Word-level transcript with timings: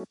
Yo 0.00 0.08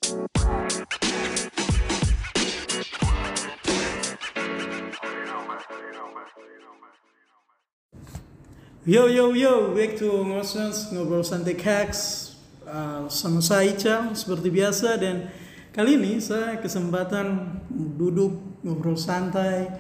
yo 9.10 9.34
yo, 9.34 9.74
back 9.74 9.98
to 9.98 10.22
Ngosens 10.30 10.94
ngobrol 10.94 11.26
santai 11.26 11.58
Hacks 11.58 12.38
uh, 12.70 13.10
sama 13.10 13.42
saya 13.42 13.74
Ica 13.74 14.14
seperti 14.14 14.54
biasa 14.54 14.94
dan 15.02 15.34
kali 15.74 15.98
ini 15.98 16.22
saya 16.22 16.62
kesempatan 16.62 17.58
duduk 17.74 18.62
ngobrol 18.62 18.94
santai 18.94 19.74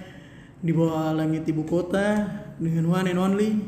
di 0.57 0.73
bawah 0.73 1.13
langit 1.13 1.45
ibu 1.45 1.69
kota 1.69 2.25
dengan 2.57 2.89
one 2.89 3.13
and 3.13 3.21
only 3.21 3.61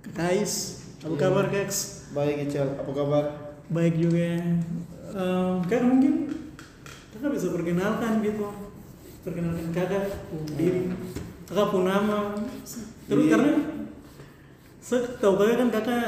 Kakais. 0.00 0.88
Apa 1.04 1.28
kabar 1.28 1.52
Kaks? 1.52 2.08
Baik 2.16 2.48
Ical, 2.48 2.80
apa 2.80 2.90
kabar? 2.96 3.24
Baik 3.68 4.00
juga. 4.00 4.40
Um, 5.12 5.60
kak 5.68 5.84
mungkin 5.84 6.32
kakak 7.12 7.36
bisa 7.36 7.52
perkenalkan 7.52 8.24
gitu, 8.24 8.48
perkenalkan 9.20 9.68
kakak, 9.68 10.08
diri, 10.56 10.88
kakak 11.44 11.68
pun 11.68 11.84
nama. 11.84 12.32
Terus 13.04 13.24
Iya. 13.28 13.32
karena 13.36 13.52
saya 14.80 15.00
tahu 15.20 15.36
kakak 15.36 15.56
kan 15.60 15.68
kakak 15.68 16.06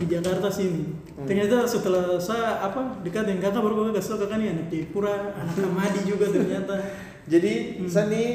di 0.00 0.08
Jakarta 0.08 0.48
sini. 0.48 0.88
Ternyata 1.28 1.68
setelah 1.68 2.16
saya 2.16 2.64
apa 2.64 3.00
dekat 3.04 3.28
dengan 3.28 3.44
kakak 3.44 3.60
baru 3.60 3.74
kakak 3.92 4.00
kasih 4.00 4.16
kakak 4.24 4.36
nih 4.40 4.48
anak 4.56 4.66
Jayapura, 4.72 5.16
anak 5.36 5.56
Kamadi 5.56 6.00
juga 6.08 6.26
ternyata. 6.32 6.74
Jadi 7.32 7.52
saya 7.84 8.08
nih 8.08 8.28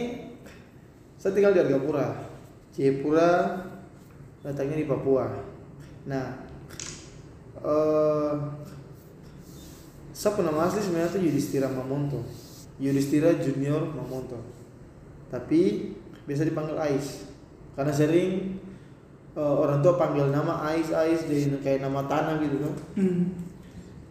saya 1.18 1.34
tinggal 1.34 1.54
di 1.58 1.62
Argapura, 1.66 2.30
Jayapura, 2.78 3.32
letaknya 4.46 4.82
di 4.82 4.86
Papua. 4.86 5.34
Nah, 6.06 6.46
eh 7.62 8.34
saya 10.22 10.38
nama 10.46 10.70
asli 10.70 10.86
sebenarnya 10.86 11.18
tuh 11.18 11.22
Yudhistira 11.26 11.66
Mamonto, 11.66 12.22
Yudhistira 12.78 13.42
Junior 13.42 13.90
Mamonto. 13.90 14.38
Tapi 15.34 15.90
biasa 16.30 16.46
dipanggil 16.46 16.78
Ais 16.78 17.26
karena 17.74 17.90
sering 17.90 18.62
eh, 19.34 19.42
orang 19.42 19.82
tua 19.82 19.98
panggil 19.98 20.30
nama 20.30 20.62
Ais 20.70 20.94
Ais 20.94 21.26
dari 21.26 21.50
kayak 21.66 21.82
nama 21.82 22.06
tanah 22.06 22.38
gitu 22.38 22.62
kan. 22.62 22.74
Hmm. 23.02 23.34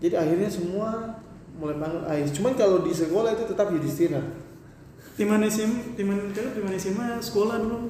Jadi 0.03 0.19
akhirnya 0.19 0.51
semua 0.51 1.15
mulai 1.55 1.79
panggil 1.79 2.03
Ais. 2.11 2.35
Cuman 2.35 2.59
kalau 2.59 2.83
di 2.83 2.91
sekolah 2.91 3.31
itu 3.31 3.47
tetap 3.47 3.71
Yudhistira. 3.71 4.19
Timan 5.15 5.47
SM, 5.47 5.95
timan 5.95 6.35
kakak 6.35 6.59
timan 6.59 6.75
SMA 6.75 7.23
sekolah 7.23 7.63
dulu 7.63 7.87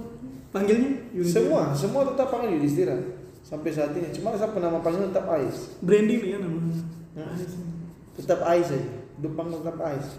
panggilnya 0.52 1.08
Yudhistira. 1.16 1.48
Semua, 1.48 1.62
semua 1.72 2.02
tetap 2.04 2.28
panggil 2.28 2.60
Yudhistira 2.60 3.00
sampai 3.40 3.72
saat 3.72 3.96
ini. 3.96 4.12
Cuma 4.12 4.36
saya 4.36 4.52
penama 4.52 4.84
panggil 4.84 5.08
tetap 5.08 5.24
Ais. 5.24 5.80
Branding 5.80 6.20
ya 6.20 6.36
namanya. 6.36 6.84
Hmm. 7.16 7.69
Tetap 8.18 8.40
Ais 8.46 8.68
aja. 8.70 8.90
Panggil 9.20 9.60
tetap 9.60 9.78
Ais. 9.84 10.18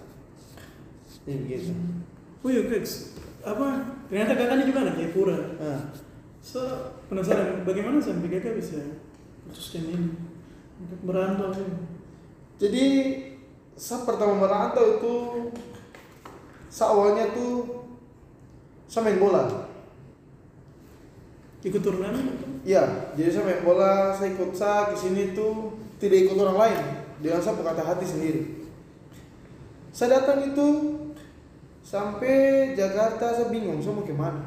Jadi 1.25 1.37
begitu. 1.45 1.73
Oh 2.41 2.49
iya 2.49 2.65
Kaks, 2.65 3.21
apa 3.45 3.85
ternyata 4.09 4.33
kakak 4.33 4.57
ini 4.57 4.69
juga 4.73 4.79
anak 4.81 4.95
Jayapura. 4.97 5.37
Nah, 5.61 5.81
So, 6.41 6.57
penasaran 7.05 7.61
bagaimana 7.61 8.01
sampai 8.01 8.33
kakak 8.33 8.57
bisa 8.57 8.81
putuskan 9.45 9.93
ini 9.93 10.09
untuk 10.81 10.99
merantau 11.05 11.53
ini? 11.53 11.85
jadi 12.57 12.85
saya 13.77 14.01
pertama 14.09 14.41
merantau 14.41 14.97
itu 14.97 15.13
saya 16.65 16.97
awalnya 16.97 17.29
tuh 17.29 17.85
saya 18.89 19.05
main 19.05 19.21
bola. 19.21 19.69
Ikut 21.61 21.77
turnamen? 21.85 22.25
Iya, 22.65 23.13
jadi 23.13 23.29
saya 23.29 23.45
main 23.45 23.61
bola, 23.61 24.09
saya 24.17 24.33
ikut 24.33 24.57
sa 24.57 24.89
ke 24.89 24.97
sini 24.97 25.37
tuh 25.37 25.77
tidak 26.01 26.25
ikut 26.25 26.41
orang 26.41 26.57
lain, 26.57 26.79
dengan 27.21 27.39
saya 27.39 27.55
berkata 27.57 27.85
hati 27.85 28.05
sendiri. 28.05 28.41
Saya 29.93 30.19
datang 30.19 30.41
itu 30.49 30.67
sampai 31.85 32.73
Jakarta 32.73 33.31
saya 33.37 33.47
bingung, 33.53 33.77
saya 33.79 33.93
mau 33.93 34.03
ke 34.03 34.13
mana. 34.15 34.41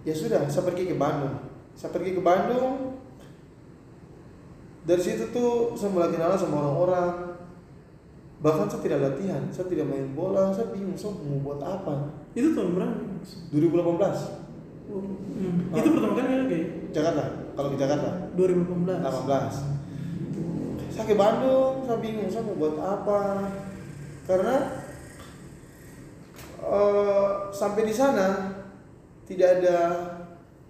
Ya 0.00 0.16
sudah, 0.16 0.48
saya 0.48 0.64
pergi 0.64 0.88
ke 0.88 0.96
Bandung. 0.96 1.36
Saya 1.76 1.92
pergi 1.92 2.16
ke 2.16 2.22
Bandung. 2.24 2.96
Dari 4.88 5.02
situ 5.04 5.28
tuh 5.28 5.76
saya 5.76 5.92
mulai 5.92 6.08
kenalan 6.08 6.40
sama 6.40 6.64
orang-orang. 6.64 7.36
Bahkan 8.40 8.72
saya 8.72 8.80
tidak 8.80 9.00
latihan, 9.04 9.42
saya 9.52 9.68
tidak 9.68 9.92
main 9.92 10.16
bola, 10.16 10.48
saya 10.48 10.72
bingung, 10.72 10.96
saya 10.96 11.12
mau 11.12 11.44
buat 11.44 11.60
apa. 11.60 12.16
Itu 12.32 12.56
tahun 12.56 12.80
berapa? 12.80 12.96
2018, 13.52 14.40
Oh, 14.90 15.06
hmm. 15.06 15.70
Itu 15.70 15.88
pertama 15.94 16.18
kali 16.18 16.50
ya? 16.50 16.58
Jakarta. 16.90 17.22
Kalau 17.54 17.68
ke 17.70 17.78
Jakarta, 17.78 18.10
2018. 18.34 19.06
18 19.06 19.80
saya 20.90 21.06
ke 21.06 21.14
Bandung 21.14 21.86
saya 21.86 22.02
bingung 22.02 22.26
saya 22.26 22.42
mau 22.46 22.58
buat 22.58 22.76
apa? 22.82 23.46
Karena 24.26 24.56
eh, 26.58 27.28
sampai 27.54 27.82
di 27.86 27.94
sana 27.94 28.58
tidak 29.26 29.62
ada 29.62 29.78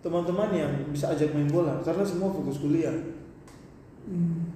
teman-teman 0.01 0.53
yang 0.53 0.73
bisa 0.93 1.13
ajak 1.13 1.33
main 1.33 1.49
bola 1.49 1.81
karena 1.81 2.05
semua 2.05 2.33
fokus 2.33 2.61
kuliah. 2.61 2.93
Hmm. 4.05 4.49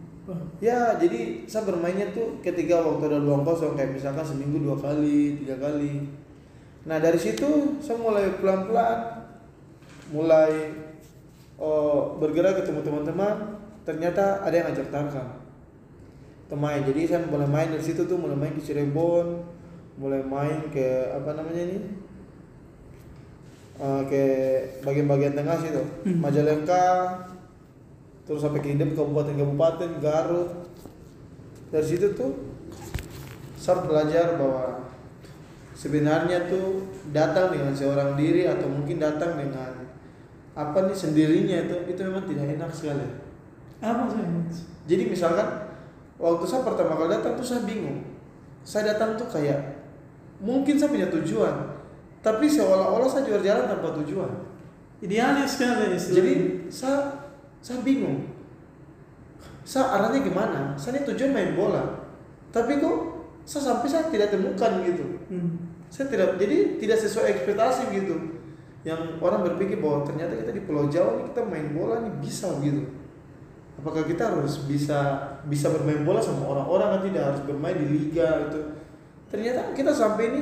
Ya 0.57 0.97
jadi 0.97 1.45
saya 1.45 1.69
bermainnya 1.69 2.09
tuh 2.17 2.41
ketika 2.41 2.81
waktu 2.81 3.13
ada 3.13 3.21
luang 3.21 3.45
kosong 3.45 3.77
kayak 3.77 3.93
misalkan 3.93 4.25
seminggu 4.25 4.65
dua 4.65 4.77
kali 4.81 5.37
tiga 5.45 5.61
kali. 5.61 6.09
Nah 6.89 6.97
dari 6.97 7.21
situ 7.21 7.77
saya 7.81 8.01
mulai 8.01 8.33
pelan-pelan 8.41 9.21
mulai 10.13 10.73
oh, 11.61 12.17
bergerak 12.17 12.65
ketemu 12.65 12.81
teman-teman. 12.81 13.61
Ternyata 13.85 14.41
ada 14.41 14.55
yang 14.57 14.73
ajak 14.73 14.89
tarkam 14.89 15.44
main 16.55 16.83
jadi 16.87 17.01
saya 17.05 17.21
mulai 17.27 17.47
main 17.47 17.69
dari 17.71 17.85
situ 17.85 18.07
tuh 18.07 18.19
mulai 18.19 18.35
main 18.39 18.55
ke 18.57 18.63
Cirebon 18.63 19.55
mulai 19.95 20.23
main 20.27 20.71
ke 20.75 21.15
apa 21.15 21.39
namanya 21.39 21.63
ini? 21.71 21.79
Eh, 23.75 24.03
ke 24.07 24.25
bagian-bagian 24.87 25.35
tengah 25.35 25.59
situ. 25.59 25.83
Hmm. 26.07 26.23
Majalengka 26.23 26.85
terus 28.25 28.41
sampai 28.41 28.63
ke 28.63 28.71
Indep 28.75 28.95
kabupaten-kabupaten 28.95 29.99
Garut. 29.99 30.51
Dari 31.75 31.87
situ 31.87 32.15
tuh 32.15 32.55
saya 33.59 33.83
belajar 33.83 34.39
bahwa 34.39 34.87
sebenarnya 35.75 36.47
tuh 36.47 36.87
datang 37.11 37.51
dengan 37.51 37.75
seorang 37.75 38.15
diri 38.15 38.47
atau 38.47 38.71
mungkin 38.71 39.03
datang 39.03 39.35
dengan 39.35 39.83
apa 40.55 40.87
nih 40.87 40.95
sendirinya 40.95 41.67
itu 41.67 41.77
itu 41.91 42.01
memang 42.07 42.31
tidak 42.31 42.47
enak 42.55 42.71
sekali. 42.71 43.07
Apa 43.83 44.07
sih? 44.07 44.23
jadi 44.85 45.09
misalkan 45.09 45.64
waktu 46.25 46.45
saya 46.49 46.65
pertama 46.65 46.97
kali 46.97 47.13
datang 47.13 47.37
tuh 47.37 47.45
saya 47.45 47.69
bingung. 47.69 48.01
Saya 48.65 48.97
datang 48.97 49.21
tuh 49.21 49.29
kayak 49.29 49.61
mungkin 50.41 50.81
saya 50.81 50.89
punya 50.89 51.13
tujuan, 51.13 51.53
tapi 52.25 52.49
seolah-olah 52.49 53.05
saya 53.05 53.29
jual 53.29 53.45
jalan 53.45 53.69
tanpa 53.69 53.93
tujuan. 54.01 54.33
Idealis 55.05 55.61
sekali 55.61 55.93
istilahnya. 55.93 56.17
Jadi 56.17 56.35
saya 56.73 56.99
saya 57.61 57.85
bingung. 57.85 58.33
Saya 59.69 60.01
arahnya 60.01 60.25
gimana? 60.25 60.61
Saya 60.81 60.97
ini 60.97 61.09
tujuan 61.13 61.37
main 61.37 61.53
bola, 61.53 62.09
tapi 62.49 62.81
kok 62.81 62.97
saya 63.45 63.73
sampai 63.73 63.89
saya 63.93 64.09
tidak 64.09 64.33
temukan 64.33 64.81
gitu. 64.81 65.05
Hmm. 65.29 65.77
Saya 65.93 66.09
tidak 66.09 66.41
jadi 66.41 66.81
tidak 66.81 66.99
sesuai 67.05 67.27
ekspektasi 67.37 67.93
gitu. 67.93 68.41
Yang 68.85 69.21
orang 69.21 69.45
berpikir 69.45 69.81
bahwa 69.81 70.05
ternyata 70.05 70.37
kita 70.41 70.53
di 70.53 70.65
Pulau 70.65 70.89
Jawa 70.89 71.21
ini 71.21 71.33
kita 71.33 71.41
main 71.45 71.73
bola 71.73 72.05
nih 72.05 72.13
bisa 72.21 72.49
gitu 72.65 73.05
apakah 73.79 74.07
kita 74.07 74.33
harus 74.33 74.65
bisa 74.65 75.01
bisa 75.47 75.69
bermain 75.69 76.03
bola 76.03 76.21
sama 76.21 76.49
orang-orang 76.49 76.89
kan 76.99 77.01
tidak 77.09 77.23
harus 77.33 77.41
bermain 77.45 77.77
di 77.77 77.87
liga 77.89 78.49
itu 78.49 78.61
ternyata 79.29 79.73
kita 79.73 79.91
sampai 79.91 80.25
ini 80.31 80.41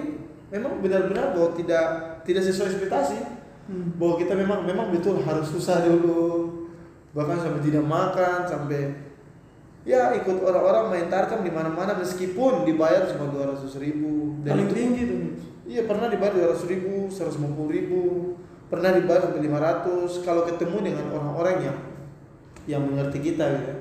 memang 0.48 0.78
benar-benar 0.78 1.32
bahwa 1.32 1.54
tidak 1.54 1.86
tidak 2.22 2.42
sesuai 2.44 2.68
ekspektasi 2.70 3.18
Hmm. 3.62 3.94
bahwa 3.94 4.18
kita 4.18 4.34
memang 4.34 4.66
memang 4.66 4.90
betul 4.90 5.22
harus 5.22 5.46
susah 5.46 5.86
dulu 5.86 6.66
bahkan 7.14 7.38
sampai 7.38 7.62
tidak 7.62 7.86
makan 7.86 8.42
sampai 8.42 8.90
ya 9.86 10.10
ikut 10.18 10.42
orang-orang 10.42 10.90
main 10.90 11.06
tarkam 11.06 11.46
di 11.46 11.50
mana-mana 11.54 11.94
meskipun 11.94 12.66
dibayar 12.66 13.06
cuma 13.14 13.30
dua 13.30 13.54
ratus 13.54 13.78
ribu 13.78 14.34
Paling 14.42 14.66
itu- 14.66 14.74
tinggi 14.74 15.02
tuh. 15.06 15.20
Iya 15.62 15.86
pernah 15.86 16.10
dibayar 16.10 16.34
dua 16.34 16.46
ratus 16.50 16.66
ribu, 16.66 17.06
seratus 17.06 17.38
ribu, 17.70 18.34
pernah 18.66 18.90
dibayar 18.98 19.30
sampai 19.30 19.40
lima 19.46 19.62
ratus. 19.62 20.26
Kalau 20.26 20.42
ketemu 20.42 20.76
dengan 20.82 21.06
orang-orang 21.14 21.56
yang 21.62 21.78
yang 22.66 22.82
mengerti 22.82 23.22
kita 23.22 23.46
gitu. 23.62 23.72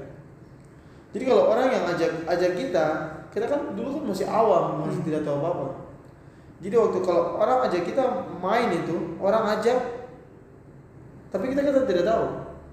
Jadi 1.12 1.24
kalau 1.28 1.52
orang 1.52 1.68
yang 1.68 1.84
ajak 1.92 2.12
ajak 2.24 2.52
kita, 2.56 2.86
kita 3.36 3.46
kan 3.48 3.76
dulu 3.76 4.00
kan 4.00 4.04
masih 4.16 4.28
awam, 4.32 4.88
masih 4.88 5.04
tidak 5.04 5.28
tahu 5.28 5.44
apa 5.44 5.50
apa. 5.52 5.68
Jadi 6.62 6.76
waktu 6.78 7.00
kalau 7.04 7.42
orang 7.42 7.60
ajak 7.68 7.84
kita 7.84 8.04
main 8.40 8.70
itu, 8.72 9.18
orang 9.20 9.60
ajak, 9.60 9.80
tapi 11.34 11.52
kita 11.52 11.68
kan 11.68 11.84
tidak 11.84 12.06
tahu. 12.08 12.26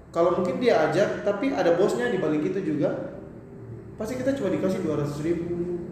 Kalau 0.09 0.29
mungkin 0.39 0.57
dia 0.57 0.89
ajak, 0.89 1.27
tapi 1.27 1.51
ada 1.53 1.75
bosnya 1.75 2.09
di 2.09 2.17
balik 2.17 2.47
itu 2.47 2.59
juga, 2.63 3.17
pasti 3.99 4.17
kita 4.17 4.33
cuma 4.37 4.49
dikasih 4.53 4.81
dua 4.81 5.03
ratus 5.03 5.19
ribu, 5.21 5.83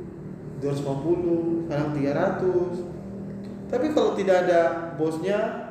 250, 0.61 1.69
kadang 1.69 1.91
300. 1.93 3.69
Tapi 3.69 3.85
kalau 3.91 4.15
tidak 4.15 4.47
ada 4.47 4.61
bosnya 4.95 5.69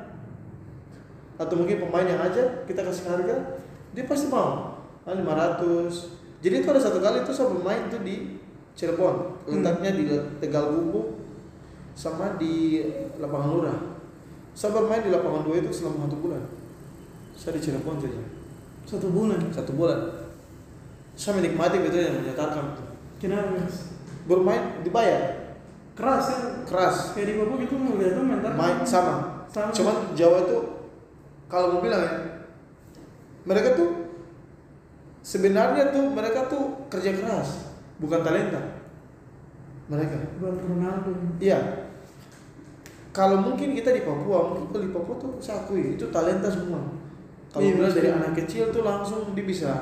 atau 1.36 1.54
mungkin 1.56 1.80
pemain 1.88 2.06
yang 2.06 2.22
aja 2.22 2.64
kita 2.68 2.84
kasih 2.84 3.08
harga, 3.08 3.36
dia 3.96 4.04
pasti 4.04 4.28
mau. 4.28 4.78
Ah, 5.06 5.14
500. 5.14 6.25
Jadi 6.46 6.62
itu 6.62 6.68
ada 6.70 6.78
satu 6.78 7.02
kali 7.02 7.26
itu 7.26 7.32
saya 7.34 7.50
bermain 7.50 7.90
tuh 7.90 8.06
di 8.06 8.38
Cirebon, 8.78 9.42
letaknya 9.50 9.90
di 9.90 10.06
Tegal 10.38 10.70
Bumbu 10.70 11.18
sama 11.98 12.38
di 12.38 12.86
lapangan 13.18 13.48
Lurah. 13.50 13.78
Saya 14.54 14.70
bermain 14.72 15.02
di 15.02 15.10
lapangan 15.10 15.42
dua 15.42 15.58
itu 15.58 15.74
selama 15.74 16.06
satu 16.06 16.16
bulan. 16.22 16.42
Saya 17.34 17.58
di 17.58 17.60
Cirebon 17.60 17.98
saja 17.98 18.22
Satu 18.86 19.10
bulan. 19.10 19.42
satu 19.50 19.74
bulan. 19.74 20.00
Saya 21.18 21.42
menikmati 21.42 21.82
betul 21.82 21.98
yang 21.98 22.22
menyatakan 22.22 22.78
Kenapa? 23.18 23.56
Mas? 23.58 23.90
bermain 24.28 24.84
dibayar 24.84 25.48
Keras 25.96 26.28
kan? 26.28 26.42
keras 26.68 27.16
Kayak 27.16 27.26
di 27.26 27.34
Papua 27.40 27.56
gitu 27.56 27.74
mau 27.74 27.96
lihat 27.96 28.12
tuh 28.12 28.22
mental. 28.22 28.52
main 28.52 28.76
sama 28.84 29.14
Sama. 29.48 29.72
cuman 29.72 30.12
Jawa 30.12 30.44
itu 30.44 30.58
kalau 31.48 31.72
mau 31.72 31.80
bilang 31.80 32.04
ya 32.04 32.12
mereka 33.48 33.72
tuh 33.72 34.05
sebenarnya 35.26 35.90
tuh 35.90 36.06
mereka 36.14 36.46
tuh 36.46 36.86
kerja 36.86 37.10
keras 37.18 37.74
bukan 37.98 38.22
talenta. 38.22 38.62
Mereka. 39.90 40.38
Buat 40.38 40.62
Ronaldo. 40.62 41.10
iya. 41.42 41.58
Kalau 43.10 43.40
mungkin 43.42 43.72
kita 43.74 43.90
di 43.96 44.04
Papua 44.06 44.52
mungkin 44.52 44.70
kalau 44.70 44.84
di 44.86 44.92
Papua 44.94 45.14
tuh 45.18 45.32
saya 45.42 45.66
akui 45.66 45.98
itu 45.98 46.06
talenta 46.14 46.46
semua. 46.46 46.78
Kalau 47.50 47.64
Iya, 47.64 47.72
bilang 47.80 47.94
dari 47.96 48.10
anak 48.12 48.32
kecil 48.36 48.70
tuh 48.70 48.84
langsung 48.86 49.32
dia 49.34 49.42
bisa 49.42 49.72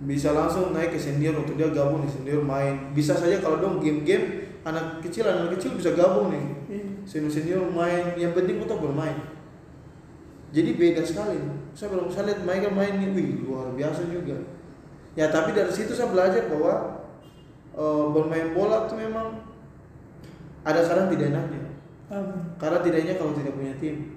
bisa 0.00 0.32
langsung 0.32 0.72
naik 0.72 0.92
ke 0.96 1.00
senior 1.00 1.36
untuk 1.40 1.56
dia 1.56 1.72
gabung 1.72 2.04
di 2.04 2.10
senior 2.12 2.44
main. 2.44 2.92
Bisa 2.94 3.16
saja 3.16 3.40
kalau 3.42 3.58
dong 3.58 3.80
game-game 3.80 4.46
anak 4.62 5.00
kecil 5.00 5.24
anak 5.24 5.56
kecil 5.56 5.74
bisa 5.74 5.96
gabung 5.98 6.30
nih. 6.30 6.46
Iya. 6.70 6.84
senior 7.08 7.32
senior 7.32 7.62
main 7.72 8.14
yang 8.14 8.36
penting 8.36 8.60
kita 8.60 8.76
bermain. 8.76 9.16
Jadi 10.52 10.76
beda 10.76 11.00
sekali. 11.00 11.38
Saya 11.72 11.96
belum 11.96 12.12
saya 12.12 12.28
lihat 12.34 12.44
mereka 12.44 12.68
main 12.68 12.98
nih 13.00 13.08
wih 13.16 13.28
luar 13.46 13.72
biasa 13.72 14.04
juga 14.10 14.36
ya 15.20 15.28
tapi 15.28 15.52
dari 15.52 15.68
situ 15.68 15.92
saya 15.92 16.08
belajar 16.08 16.48
bahwa 16.48 17.04
eh, 17.76 18.04
bermain 18.16 18.56
bola 18.56 18.88
tuh 18.88 18.96
memang 18.96 19.36
ada 20.64 20.80
kadang 20.80 21.12
tidak 21.12 21.36
enaknya 21.36 21.60
Apa? 22.08 22.56
karena 22.56 22.78
tidaknya 22.80 23.14
kalau 23.20 23.36
tidak 23.36 23.52
punya 23.52 23.76
tim 23.76 24.16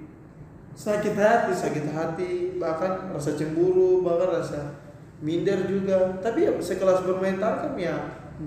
Sakit 0.74 1.14
hati. 1.14 1.54
sakit 1.54 1.86
hati 1.94 2.32
bahkan 2.58 3.12
rasa 3.14 3.38
cemburu 3.38 4.02
bahkan 4.02 4.42
rasa 4.42 4.74
minder 5.22 5.70
juga 5.70 6.18
tapi 6.24 6.50
ya 6.50 6.56
sekelas 6.58 7.06
bermain 7.06 7.38
tarkam 7.38 7.78
ya 7.78 7.94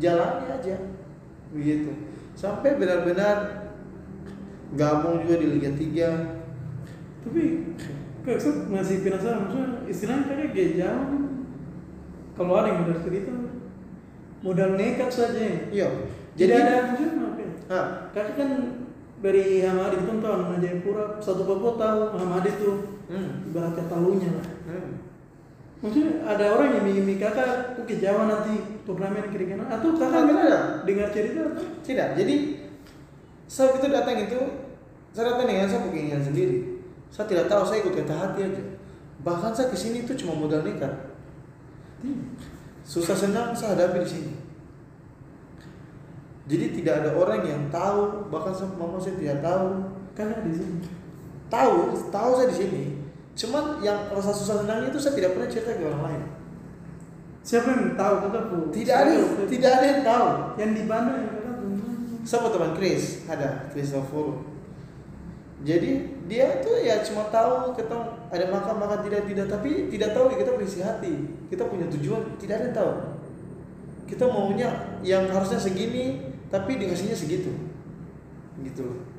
jalani 0.01 0.51
aja 0.51 0.75
begitu 1.55 1.93
sampai 2.35 2.75
benar-benar 2.83 3.71
gabung 4.75 5.23
juga 5.23 5.39
di 5.39 5.47
Liga 5.55 5.71
3 5.71 6.35
Tapi 7.27 7.43
saya 8.27 8.55
masih 8.71 9.07
penasaran 9.07 9.47
maksudnya 9.47 9.87
istilahnya 9.87 10.51
kayak 10.51 10.73
jauh. 10.79 11.26
Kalau 12.37 12.53
ada 12.61 12.69
yang 12.69 12.85
udah 12.85 12.99
cerita 13.01 13.33
modal 14.45 14.77
nekat 14.77 15.09
saja. 15.11 15.41
iya 15.73 15.89
Jadi 16.37 16.53
jadi 16.53 16.53
ada 16.61 16.75
maksudnya 16.93 17.25
apa 17.25 17.41
ya? 17.41 17.51
ah, 17.73 17.87
Kakak 18.13 18.35
kan 18.37 18.51
dari 19.25 19.65
Hamadi 19.65 19.97
itu 20.05 20.13
tahu 20.21 20.33
anak 20.37 20.61
Jayapura 20.61 21.05
satu 21.19 21.43
Papua 21.49 21.73
tahu 21.81 22.01
Hamadi 22.21 22.51
itu 22.53 22.71
hmm, 23.09 23.49
ibarat 23.51 23.73
katalunya 23.75 24.31
lah. 24.37 24.47
hmm. 24.69 24.91
Maksudnya 25.77 26.25
ada 26.25 26.57
orang 26.57 26.73
yang 26.73 26.85
ingin 26.89 27.21
kakak 27.21 27.77
tuh 27.77 27.85
ke 27.85 28.01
Jawa 28.01 28.29
nanti 28.29 28.81
turnamen 28.89 29.29
kiri 29.29 29.45
kanan 29.53 29.69
atau 29.69 29.93
kakak 29.93 30.25
ada. 30.25 30.81
dengar 30.89 31.09
cerita 31.13 31.53
atau? 31.53 31.65
tidak 31.85 32.17
jadi 32.17 32.37
saat 33.47 33.77
itu 33.79 33.87
datang 33.93 34.17
itu 34.25 34.41
saya 35.13 35.33
datang 35.33 35.47
dengan 35.49 35.69
saya 35.69 35.85
keinginan 35.89 36.25
sendiri 36.25 36.81
saya 37.13 37.29
tidak 37.29 37.47
tahu 37.47 37.63
saya 37.63 37.79
ikut 37.85 37.95
kata 38.03 38.15
hati 38.15 38.41
aja 38.49 38.63
bahkan 39.23 39.53
saya 39.53 39.69
ke 39.71 39.77
sini 39.79 40.03
itu 40.05 40.13
cuma 40.19 40.35
modal 40.35 40.65
nekat 40.65 41.06
susah 42.87 43.17
senang 43.19 43.51
saya 43.57 43.75
hadapi 43.75 44.05
di 44.05 44.11
sini. 44.11 44.33
Jadi 46.47 46.79
tidak 46.79 47.03
ada 47.03 47.11
orang 47.19 47.43
yang 47.43 47.63
tahu 47.75 48.31
bahkan 48.31 48.55
mama 48.79 49.03
saya 49.03 49.19
tidak 49.19 49.43
tahu. 49.43 49.67
Kakak 50.17 50.49
di 50.49 50.53
sini. 50.57 50.81
tahu 51.53 51.93
tahu 52.09 52.31
saya 52.41 52.49
di 52.49 52.57
sini. 52.57 52.83
Cuman 53.37 53.85
yang 53.85 54.09
rasa 54.09 54.33
susah 54.33 54.65
senangnya 54.65 54.89
itu 54.89 54.97
saya 54.97 55.13
tidak 55.19 55.37
pernah 55.37 55.49
cerita 55.51 55.77
ke 55.77 55.85
orang 55.85 56.05
lain. 56.09 56.23
Siapa 57.45 57.69
yang 57.69 57.95
tahu? 57.95 58.15
Tidak 58.73 58.97
ada 58.97 59.13
tidak 59.47 59.71
ada 59.77 59.87
yang 59.87 60.03
tahu. 60.03 60.27
Yang 60.57 60.71
di 60.73 60.83
Bandung 60.89 61.17
yang 61.21 61.29
tuh. 61.31 61.45
sama 62.27 62.51
teman 62.51 62.73
Chris? 62.75 63.23
Ada 63.29 63.71
Christopher 63.71 64.56
jadi 65.67 65.91
dia 66.31 66.63
tuh 66.63 66.79
ya 66.79 67.03
cuma 67.03 67.27
tahu 67.27 67.75
kita 67.75 67.97
ada 68.31 68.47
makan 68.55 68.79
makan 68.79 68.99
tidak 69.03 69.27
tidak 69.27 69.51
tapi 69.51 69.91
tidak 69.91 70.15
tahu 70.15 70.31
kita 70.31 70.55
berisi 70.55 70.79
hati 70.79 71.27
kita 71.51 71.67
punya 71.67 71.91
tujuan 71.91 72.39
tidak 72.39 72.63
ada 72.63 72.67
yang 72.71 72.77
tahu 72.79 72.93
kita 74.07 74.25
maunya 74.31 74.69
yang 75.03 75.27
harusnya 75.27 75.59
segini 75.59 76.23
tapi 76.47 76.79
dikasihnya 76.79 77.19
segitu 77.19 77.51
gitu 78.63 78.87
loh 78.87 79.17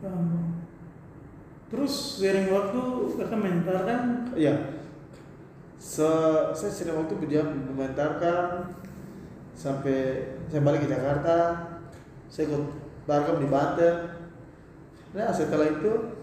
Hmm. 0.00 0.56
Terus 1.68 2.18
seiring 2.18 2.48
waktu 2.50 2.80
kakak 3.20 3.38
mentarkan 3.38 4.00
Iya. 4.34 4.80
Se 5.80 6.08
saya 6.56 6.72
sudah 6.72 7.04
waktu 7.04 7.16
berdiam 7.16 7.52
mengomentarkan 7.52 8.68
sampai 9.56 10.28
saya 10.48 10.60
balik 10.64 10.88
ke 10.88 10.92
Jakarta. 10.92 11.36
Saya 12.32 12.52
ikut 12.52 12.64
Barkam 13.10 13.42
di 13.42 13.50
Banten. 13.50 14.22
Nah 15.10 15.34
setelah 15.34 15.66
itu 15.66 16.14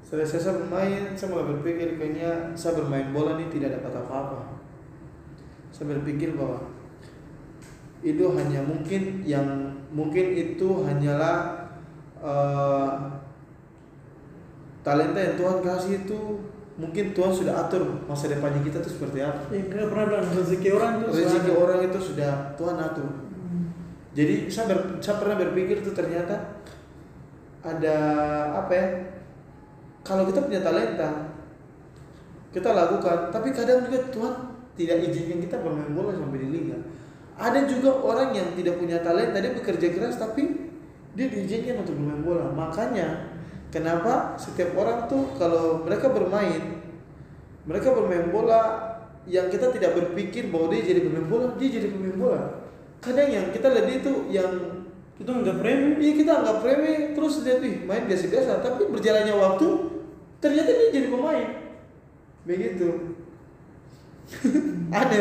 selesai 0.00 0.40
saya 0.40 0.54
bermain, 0.64 1.12
saya 1.12 1.28
mulai 1.28 1.52
berpikir 1.52 2.00
kayaknya 2.00 2.56
saya 2.56 2.80
bermain 2.80 3.12
bola 3.12 3.36
ini 3.36 3.52
tidak 3.52 3.76
dapat 3.76 4.00
apa-apa. 4.00 4.56
Saya 5.68 5.92
berpikir 5.92 6.32
bahwa 6.32 6.72
itu 8.00 8.24
hanya 8.32 8.64
mungkin 8.64 9.20
yang 9.28 9.76
mungkin 9.92 10.32
itu 10.32 10.88
hanyalah 10.88 11.68
eh, 12.24 12.92
talenta 14.80 15.20
yang 15.20 15.36
Tuhan 15.36 15.58
kasih 15.60 15.92
itu 16.08 16.20
mungkin 16.80 17.12
Tuhan 17.12 17.32
sudah 17.32 17.66
atur 17.66 18.04
masa 18.08 18.32
depannya 18.32 18.64
kita 18.64 18.80
tuh 18.80 18.92
seperti 18.92 19.20
apa. 19.20 19.52
kakak 19.52 19.88
pernah 19.92 20.04
bilang 20.08 20.28
rezeki 20.32 20.68
orang 20.76 20.92
tuh 21.02 21.08
Rezeki 21.12 21.52
orang 21.56 21.80
itu 21.84 21.98
sudah 22.00 22.32
Tuhan 22.56 22.76
atur. 22.80 23.25
Jadi 24.16 24.48
saya, 24.48 24.72
ber- 24.72 24.96
saya 25.04 25.20
pernah 25.20 25.36
berpikir 25.36 25.84
tuh 25.84 25.92
ternyata 25.92 26.64
ada 27.60 27.96
apa 28.56 28.72
ya? 28.72 28.86
Kalau 30.00 30.24
kita 30.24 30.40
punya 30.48 30.64
talenta, 30.64 31.36
kita 32.48 32.72
lakukan. 32.72 33.28
Tapi 33.28 33.52
kadang 33.52 33.84
juga 33.84 34.08
Tuhan 34.08 34.34
tidak 34.80 35.04
izinkan 35.04 35.44
kita 35.44 35.56
bermain 35.60 35.92
bola 35.92 36.16
sampai 36.16 36.40
di 36.40 36.48
liga. 36.48 36.78
Ada 37.36 37.68
juga 37.68 38.00
orang 38.00 38.32
yang 38.32 38.56
tidak 38.56 38.80
punya 38.80 39.04
talenta, 39.04 39.36
dia 39.36 39.52
bekerja 39.52 39.92
keras 39.92 40.16
tapi 40.16 40.72
dia 41.12 41.28
diizinkan 41.28 41.84
untuk 41.84 42.00
bermain 42.00 42.24
bola. 42.24 42.48
Makanya 42.56 43.36
kenapa 43.68 44.40
setiap 44.40 44.72
orang 44.80 45.04
tuh 45.04 45.36
kalau 45.36 45.84
mereka 45.84 46.08
bermain, 46.08 46.80
mereka 47.68 47.92
bermain 47.92 48.32
bola 48.32 48.88
yang 49.28 49.52
kita 49.52 49.74
tidak 49.74 49.92
berpikir 49.92 50.48
bahwa 50.48 50.72
dia 50.72 50.86
jadi 50.86 51.04
pemain 51.04 51.28
bola, 51.28 51.46
dia 51.60 51.68
jadi 51.68 51.92
pemain 51.92 52.16
bola. 52.16 52.65
Kadang 52.98 53.28
yang 53.28 53.46
kita 53.50 53.68
lihat 53.70 53.88
itu 53.92 54.12
yang 54.28 54.50
Itu 55.16 55.32
nggak 55.32 55.58
premi. 55.58 55.96
Iya 55.98 56.12
kita 56.14 56.32
anggap 56.40 56.60
remeh 56.60 57.16
terus 57.16 57.40
lihat 57.40 57.60
ih 57.60 57.88
main 57.88 58.04
biasa-biasa 58.04 58.60
tapi 58.60 58.84
berjalannya 58.86 59.32
waktu 59.32 59.66
ternyata 60.36 60.68
dia 60.68 60.88
jadi 60.92 61.08
pemain 61.08 61.48
begitu 62.44 63.16
ada 64.92 65.16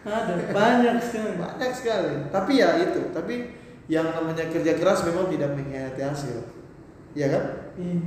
Ada 0.00 0.32
banyak 0.48 0.96
sekali. 1.04 1.36
banyak 1.36 1.72
sekali 1.74 2.12
tapi 2.30 2.52
ya 2.56 2.80
itu 2.80 3.12
tapi 3.12 3.52
yang 3.86 4.08
namanya 4.08 4.48
kerja 4.48 4.78
keras 4.78 5.04
memang 5.04 5.28
tidak 5.28 5.52
mengkhianati 5.52 6.00
hasil 6.00 6.40
ya 7.12 7.28
kan 7.28 7.44
Iya. 7.76 8.00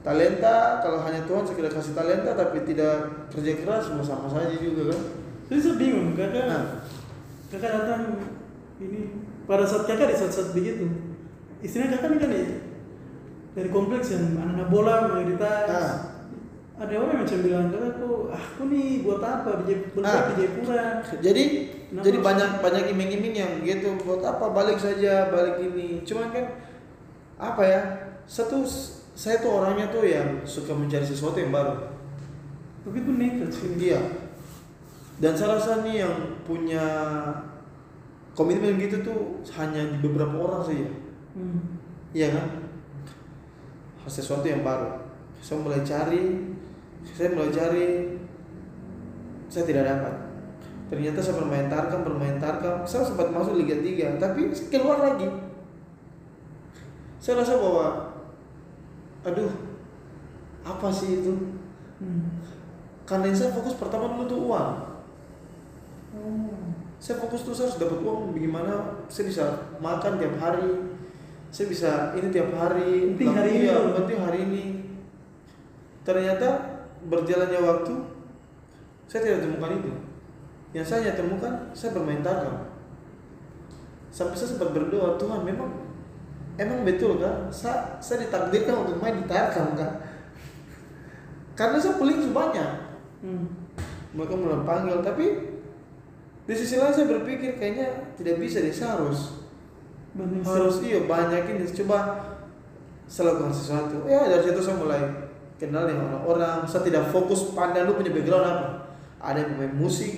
talenta 0.00 0.56
kalau 0.80 1.00
hanya 1.02 1.24
Tuhan 1.24 1.44
sekedar 1.44 1.70
kasih 1.70 1.94
talenta 1.94 2.32
tapi 2.32 2.62
tidak 2.62 2.94
kerja 3.30 3.52
keras 3.58 3.88
mau 3.90 4.02
sama 4.02 4.28
saja 4.28 4.54
juga 4.54 4.92
kan 4.92 5.00
Jadi 5.48 5.60
saya 5.64 5.74
bingung 5.80 6.12
kakak. 6.12 6.44
Nah. 6.44 6.64
Kakak 7.48 7.70
datang 7.80 8.02
ini 8.78 9.24
pada 9.48 9.64
saat 9.64 9.88
kakak 9.88 10.12
di 10.12 10.16
saat-saat 10.20 10.52
begitu. 10.52 10.84
Istilahnya 11.64 11.96
kakak 11.96 12.08
ini 12.12 12.18
kan 12.20 12.30
ya, 12.30 12.44
dari 13.56 13.68
kompleks 13.72 14.12
yang 14.12 14.36
anak-anak 14.36 14.68
bola 14.68 14.94
mayoritas. 15.08 15.66
Ah. 15.66 15.92
Ada 16.78 16.94
orang 16.94 17.10
yang 17.10 17.22
macam 17.26 17.40
bilang 17.42 17.66
kakak 17.74 17.94
ah, 18.30 18.38
aku 18.38 18.62
nih 18.70 19.02
buat 19.02 19.20
apa 19.24 19.50
di 19.64 19.74
Jayapura? 19.74 20.06
Ah. 20.06 20.22
di 20.30 20.32
Jayapura. 20.38 20.84
jadi 21.24 21.44
Kenapa? 21.88 22.04
jadi 22.04 22.18
banyak 22.20 22.50
banyak 22.60 22.84
iming-iming 22.92 23.34
yang 23.34 23.52
gitu 23.64 23.96
buat 24.04 24.20
apa 24.20 24.52
balik 24.52 24.76
saja 24.76 25.32
balik 25.32 25.56
ini 25.56 26.04
cuman 26.04 26.28
kan 26.28 26.46
apa 27.40 27.62
ya 27.64 27.80
satu 28.28 28.60
saya 29.16 29.40
tuh 29.40 29.56
orangnya 29.56 29.88
tuh 29.88 30.04
yang 30.04 30.44
suka 30.44 30.76
mencari 30.76 31.00
sesuatu 31.02 31.40
yang 31.40 31.48
baru 31.48 31.96
Tapi 32.84 32.96
itu 33.00 33.10
nekat 33.16 33.48
sih. 33.48 33.72
iya 33.80 34.27
dan 35.18 35.34
saya 35.34 35.58
rasa 35.58 35.82
nih 35.82 36.06
yang 36.06 36.14
punya 36.46 36.84
komitmen 38.38 38.78
gitu 38.78 39.02
tuh 39.02 39.18
hanya 39.58 39.82
di 39.90 39.98
beberapa 39.98 40.34
orang 40.38 40.62
saja 40.62 40.88
Hmm. 41.38 41.78
iya 42.10 42.34
kan? 42.34 42.66
Sesuatu 44.10 44.42
yang 44.48 44.66
baru. 44.66 44.90
Saya 45.38 45.62
mulai 45.62 45.86
cari 45.86 46.50
saya 47.06 47.30
mulai 47.30 47.52
cari 47.54 47.86
saya 49.46 49.62
tidak 49.62 49.86
dapat. 49.86 50.14
Ternyata 50.90 51.20
saya 51.22 51.38
bermain 51.38 51.70
tarkam 51.70 52.02
bermain 52.02 52.42
tarkam 52.42 52.82
saya 52.82 53.06
sempat 53.06 53.30
masuk 53.30 53.54
Liga 53.60 53.78
3 53.78 54.18
tapi 54.18 54.50
keluar 54.66 54.98
lagi. 54.98 55.30
Saya 57.22 57.38
rasa 57.44 57.60
bahwa 57.60 57.86
aduh 59.22 59.52
apa 60.66 60.88
sih 60.90 61.22
itu? 61.22 61.34
Hmm. 61.98 62.30
karena 63.02 63.26
yang 63.26 63.34
saya 63.34 63.50
fokus 63.50 63.74
pertama 63.74 64.14
dulu 64.14 64.30
tuh 64.30 64.38
uang 64.46 64.70
Saya 66.98 67.16
fokus 67.22 67.46
tuh 67.46 67.54
saya 67.54 67.70
harus 67.70 67.78
dapat 67.78 67.98
uang 68.02 68.34
bagaimana? 68.34 69.04
Saya 69.06 69.24
bisa 69.30 69.44
makan 69.78 70.18
tiap 70.18 70.34
hari. 70.40 70.70
Saya 71.48 71.66
bisa 71.70 71.90
ini 72.18 72.28
tiap 72.28 72.50
hari. 72.56 73.14
Penting 73.14 73.32
hari 73.32 73.50
ini 73.54 73.66
dulu. 73.70 73.90
penting 74.02 74.18
hari 74.18 74.38
ini. 74.44 74.64
Ternyata 76.02 76.48
berjalannya 77.06 77.60
waktu 77.62 77.94
saya 79.06 79.20
tidak 79.24 79.46
temukan 79.46 79.72
itu. 79.78 79.92
Yang 80.76 80.84
saya 80.90 80.98
hanya 81.06 81.14
temukan 81.16 81.52
saya 81.72 81.90
bermain 81.96 82.20
tarkam 82.20 82.68
sampai 84.08 84.36
saya 84.36 84.56
sempat 84.56 84.72
berdoa 84.72 85.20
Tuhan 85.20 85.44
memang 85.44 85.68
emang 86.58 86.82
betul 86.82 87.20
kan 87.20 87.46
saya, 87.52 88.00
saya 88.00 88.24
ditakdirkan 88.26 88.88
untuk 88.88 88.98
main 88.98 89.20
di 89.20 89.24
tarkam 89.28 89.76
kan 89.76 90.00
karena 91.54 91.76
saya 91.78 91.94
peling 92.00 92.32
banyak 92.32 92.70
Hmm. 93.18 93.50
mereka 94.14 94.38
mulai 94.38 94.62
panggil 94.62 95.02
tapi 95.02 95.57
di 96.48 96.54
sisi 96.56 96.80
lain 96.80 96.96
saya 96.96 97.12
berpikir 97.12 97.60
kayaknya 97.60 98.16
tidak 98.16 98.40
bisa 98.40 98.64
deh 98.64 98.72
saya 98.72 98.96
harus 98.96 99.44
Banyak 100.16 100.40
harus 100.40 100.80
iya 100.80 101.04
banyak 101.04 101.44
ini 101.52 101.68
coba 101.84 102.24
saya 103.04 103.32
lakukan 103.32 103.52
sesuatu. 103.52 104.08
Ya 104.08 104.24
dari 104.24 104.48
situ 104.48 104.60
saya 104.60 104.80
mulai 104.80 105.00
kenal 105.60 105.84
dengan 105.84 106.08
orang-orang. 106.12 106.64
Saya 106.64 106.84
tidak 106.88 107.12
fokus 107.12 107.52
pandang 107.52 107.84
lu 107.84 107.96
punya 107.96 108.12
background 108.12 108.46
apa? 108.48 108.66
Ada 109.20 109.44
yang 109.44 109.50
pemain 109.56 109.74
musik 109.76 110.12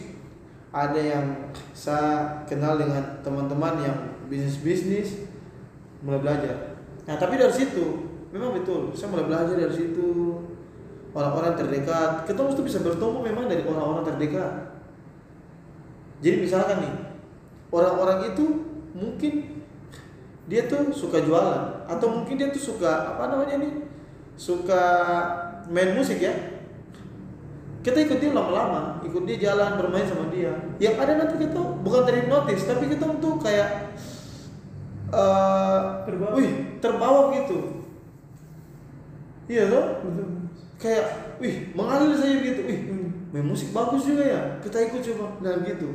ada 0.70 1.02
yang 1.02 1.50
saya 1.74 2.46
kenal 2.46 2.78
dengan 2.78 3.02
teman-teman 3.26 3.82
yang 3.82 3.98
bisnis 4.30 4.62
bisnis 4.62 5.08
mulai 5.98 6.22
belajar. 6.22 6.78
Nah 7.10 7.18
tapi 7.18 7.34
dari 7.34 7.50
situ 7.50 8.06
memang 8.30 8.54
betul 8.54 8.94
saya 8.94 9.10
mulai 9.10 9.26
belajar 9.26 9.58
dari 9.58 9.74
situ. 9.74 10.38
Orang-orang 11.10 11.58
terdekat 11.58 12.22
kita 12.22 12.38
mesti 12.38 12.62
bisa 12.62 12.78
bertemu 12.86 13.18
memang 13.18 13.50
dari 13.50 13.66
orang-orang 13.66 14.06
terdekat 14.14 14.69
jadi 16.20 16.36
misalkan 16.40 16.84
nih 16.84 16.94
orang-orang 17.72 18.32
itu 18.32 18.44
mungkin 18.92 19.32
dia 20.50 20.66
tuh 20.66 20.90
suka 20.90 21.22
jualan 21.22 21.86
atau 21.86 22.06
mungkin 22.10 22.34
dia 22.34 22.50
tuh 22.50 22.74
suka 22.74 23.16
apa 23.16 23.30
namanya 23.30 23.62
nih 23.62 23.72
suka 24.34 24.82
main 25.70 25.94
musik 25.94 26.18
ya 26.18 26.32
kita 27.80 28.04
ikut 28.04 28.18
dia 28.20 28.34
lama-lama 28.36 29.00
ikut 29.06 29.24
dia 29.24 29.50
jalan 29.50 29.80
bermain 29.80 30.04
sama 30.04 30.28
dia 30.28 30.52
yang 30.82 30.98
ada 31.00 31.16
nanti 31.16 31.40
kita 31.40 31.60
bukan 31.80 32.02
terhipnotis 32.04 32.66
tapi 32.68 32.92
kita 32.92 33.08
tuh 33.22 33.40
kayak 33.40 33.96
eh 35.10 35.78
Terbawa. 36.06 36.34
wih 36.38 36.50
terbawa 36.78 37.20
gitu 37.34 37.58
iya 39.50 39.66
loh 39.70 40.02
Betul. 40.02 40.28
kayak 40.78 41.06
wih 41.42 41.72
mengalir 41.74 42.14
saja 42.14 42.36
gitu 42.42 42.60
wih. 42.66 43.09
Main 43.30 43.46
musik 43.46 43.70
bagus 43.70 44.06
juga 44.06 44.24
ya 44.26 44.42
kita 44.62 44.90
ikut 44.90 45.00
coba. 45.02 45.26
Nah 45.42 45.62
gitu. 45.62 45.88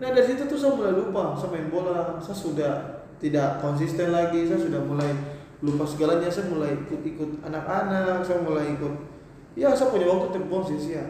Nah 0.00 0.08
dari 0.12 0.24
situ 0.24 0.44
tuh 0.48 0.56
saya 0.56 0.72
mulai 0.76 0.92
lupa 0.96 1.36
saya 1.36 1.52
main 1.52 1.68
bola 1.68 2.16
saya 2.20 2.36
sudah 2.36 2.72
tidak 3.20 3.60
konsisten 3.60 4.12
lagi 4.12 4.48
saya 4.48 4.60
sudah 4.60 4.80
mulai 4.80 5.12
lupa 5.60 5.84
segalanya 5.84 6.28
saya 6.32 6.48
mulai 6.48 6.72
ikut-ikut 6.72 7.44
anak-anak 7.44 8.24
saya 8.24 8.40
mulai 8.40 8.72
ikut 8.72 8.94
ya 9.60 9.76
saya 9.76 9.92
punya 9.92 10.08
waktu 10.08 10.32
terbuang 10.32 10.64
sia-sia 10.64 11.04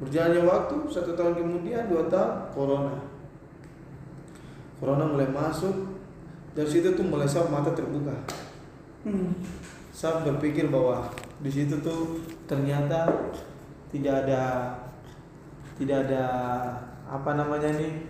berjalannya 0.00 0.46
waktu 0.48 0.76
satu 0.88 1.12
tahun 1.12 1.36
kemudian 1.36 1.90
dua 1.90 2.08
tahun 2.08 2.54
corona. 2.56 2.94
Corona 4.80 5.04
mulai 5.04 5.28
masuk 5.28 6.00
dari 6.56 6.64
situ 6.64 6.96
tuh 6.96 7.04
mulai 7.04 7.28
saya 7.28 7.46
mata 7.52 7.70
terbuka. 7.76 8.16
Hmm. 9.00 9.32
saya 9.96 10.20
berpikir 10.28 10.68
bahwa 10.68 11.08
di 11.40 11.48
situ 11.48 11.72
tuh 11.80 12.20
ternyata 12.44 13.08
tidak 13.90 14.14
ada 14.26 14.42
tidak 15.74 16.06
ada 16.06 16.24
apa 17.10 17.30
namanya 17.34 17.74
nih 17.74 18.06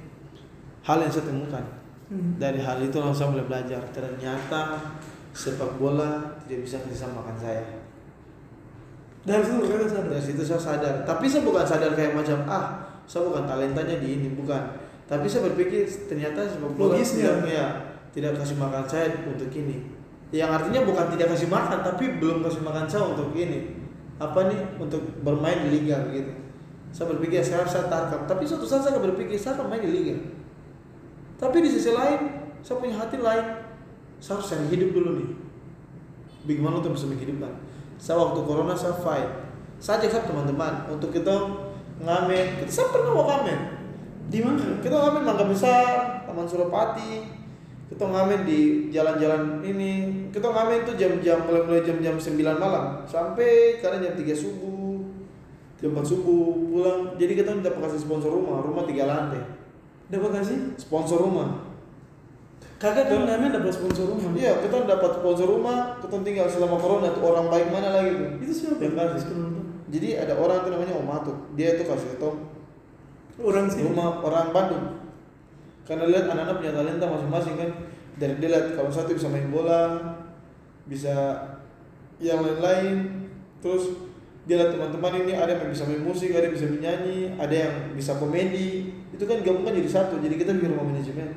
hal 0.84 1.00
yang 1.00 1.12
saya 1.12 1.26
temukan. 1.28 1.64
Hmm. 2.10 2.34
dari 2.42 2.58
hal 2.58 2.82
itu 2.82 2.98
langsung 2.98 3.30
mulai 3.30 3.46
belajar. 3.46 3.78
Ternyata 3.94 4.82
sepak 5.30 5.78
bola 5.78 6.34
tidak 6.42 6.66
bisa 6.66 6.82
kasih 6.82 7.06
makan 7.14 7.38
saya. 7.38 7.62
Dari 9.22 9.46
situ 9.46 9.62
kakak 9.62 9.86
sadar. 9.86 10.10
dari 10.10 10.24
situ 10.26 10.42
saya 10.42 10.58
sadar. 10.58 10.94
Tapi 11.06 11.30
saya 11.30 11.46
bukan 11.46 11.62
sadar 11.62 11.94
kayak 11.94 12.18
macam 12.18 12.42
ah 12.50 12.82
saya 13.06 13.30
bukan 13.30 13.46
talentanya 13.46 14.02
di 14.02 14.18
ini. 14.18 14.28
Bukan. 14.34 14.62
Tapi 15.06 15.26
saya 15.30 15.46
berpikir 15.54 15.86
ternyata 16.10 16.50
sepak 16.50 16.74
bola 16.74 16.98
Logisnya. 16.98 17.38
tidak 17.38 17.46
ya, 17.46 17.66
tidak 18.10 18.42
kasih 18.42 18.58
makan 18.58 18.84
saya 18.90 19.06
untuk 19.22 19.50
ini. 19.54 19.78
Yang 20.34 20.50
artinya 20.50 20.80
bukan 20.82 21.06
tidak 21.14 21.26
kasih 21.38 21.46
makan 21.46 21.78
tapi 21.86 22.04
belum 22.18 22.42
kasih 22.42 22.62
makan 22.66 22.86
saya 22.90 23.06
untuk 23.06 23.30
ini 23.38 23.79
apa 24.20 24.52
nih 24.52 24.60
untuk 24.76 25.00
bermain 25.24 25.64
di 25.64 25.80
liga 25.80 26.04
gitu 26.12 26.50
saya 26.90 27.14
berpikir 27.14 27.38
saya 27.38 27.62
saya 27.66 27.86
tarkam 27.86 28.26
tapi 28.26 28.42
suatu 28.42 28.66
saat 28.66 28.82
saya 28.82 28.98
berpikir 28.98 29.38
saya 29.38 29.54
akan 29.58 29.70
main 29.70 29.82
di 29.82 29.90
liga. 29.90 30.14
Tapi 31.38 31.62
di 31.62 31.70
sisi 31.70 31.94
lain 31.94 32.50
saya 32.60 32.76
punya 32.82 32.98
hati 32.98 33.16
lain. 33.22 33.46
Saya 34.20 34.36
harus 34.36 34.52
cari 34.52 34.66
hidup 34.68 34.90
dulu 34.92 35.10
nih. 35.22 35.30
Bagaimana 36.44 36.82
untuk 36.82 36.92
bisa 36.98 37.08
menghidupkan? 37.08 37.52
Saya 37.96 38.20
waktu 38.20 38.40
corona 38.44 38.74
saya 38.74 38.92
fight. 39.00 39.30
Saya 39.80 40.02
ajak 40.04 40.28
teman-teman 40.28 40.92
untuk 40.92 41.14
kita 41.14 41.32
ngamen. 42.04 42.46
Kita 42.60 42.68
saya 42.68 42.86
pernah 42.92 43.16
mau 43.16 43.24
ngamen. 43.24 43.58
Di 44.30 44.38
mana? 44.44 44.78
kita 44.82 44.94
ngamen 44.94 45.22
mangga 45.26 45.46
besar 45.46 46.22
taman 46.22 46.46
suropati 46.46 47.26
kita 47.90 48.04
ngamen 48.06 48.46
di 48.46 48.60
jalan-jalan 48.88 49.58
ini 49.60 49.90
kita 50.30 50.46
ngamen 50.46 50.86
tuh 50.86 50.94
jam-jam 50.94 51.42
mulai-mulai 51.42 51.82
jam-jam 51.82 52.14
9 52.14 52.38
malam 52.56 53.02
sampai 53.04 53.82
kadang 53.82 53.98
jam 54.00 54.14
3 54.14 54.30
subuh 54.30 55.02
jam 55.82 55.90
4 55.90 56.06
subuh 56.06 56.70
pulang 56.70 57.00
jadi 57.18 57.32
kita 57.34 57.50
dapat 57.58 57.90
kasih 57.90 58.06
sponsor 58.06 58.30
rumah 58.30 58.62
rumah 58.62 58.86
tiga 58.86 59.10
lantai 59.10 59.42
Dapat 60.10 60.42
kasih? 60.42 60.58
sponsor 60.78 61.22
rumah 61.22 61.66
Kakak 62.80 63.12
kan 63.12 63.28
namanya 63.28 63.60
dapat 63.60 63.76
sponsor 63.76 64.08
rumah. 64.08 64.32
iya 64.32 64.56
kita 64.56 64.88
dapat 64.88 65.20
sponsor 65.20 65.46
rumah 65.46 66.00
kita 66.00 66.16
tinggal 66.24 66.48
selama 66.48 66.80
corona 66.80 67.12
tuh 67.12 67.22
orang 67.26 67.46
baik 67.52 67.68
mana 67.68 67.88
lagi 67.92 68.10
tuh 68.16 68.28
Itu 68.40 68.52
siapa? 68.56 68.80
Yang 68.80 68.94
kasih. 68.96 69.28
Jadi 69.90 70.08
ada 70.16 70.34
orang 70.38 70.58
tuh 70.64 70.70
namanya 70.72 70.94
Om 70.96 71.10
Atuk 71.12 71.36
dia 71.52 71.74
tuh 71.76 71.84
kasih 71.84 72.16
kita 72.16 72.30
Orang 73.40 73.66
sih. 73.68 73.84
rumah 73.84 74.20
orang 74.20 74.48
Bandung 74.52 74.84
karena 75.90 76.06
lihat 76.06 76.30
anak-anak 76.30 76.62
punya 76.62 76.70
talenta 76.78 77.06
masing-masing 77.10 77.54
kan. 77.58 77.70
Dari 78.14 78.38
dia 78.38 78.48
lihat 78.54 78.78
kalau 78.78 78.94
satu 78.94 79.10
bisa 79.10 79.26
main 79.26 79.50
bola 79.50 80.14
bisa 80.86 81.34
yang 82.22 82.46
lain-lain. 82.46 83.26
Terus 83.58 83.98
dia 84.46 84.62
lihat 84.62 84.70
teman-teman 84.70 85.26
ini 85.26 85.34
ada 85.34 85.58
yang 85.58 85.66
bisa 85.66 85.82
main 85.90 86.06
musik 86.06 86.30
ada 86.30 86.46
yang 86.46 86.54
bisa 86.54 86.70
menyanyi 86.70 87.34
ada 87.34 87.50
yang 87.50 87.74
bisa 87.98 88.14
komedi. 88.22 88.94
Itu 89.10 89.26
kan 89.26 89.42
gabungan 89.42 89.74
jadi 89.82 89.90
satu. 89.90 90.22
Jadi 90.22 90.38
kita 90.38 90.54
bikin 90.54 90.78
rumah 90.78 90.94
manajemen. 90.94 91.34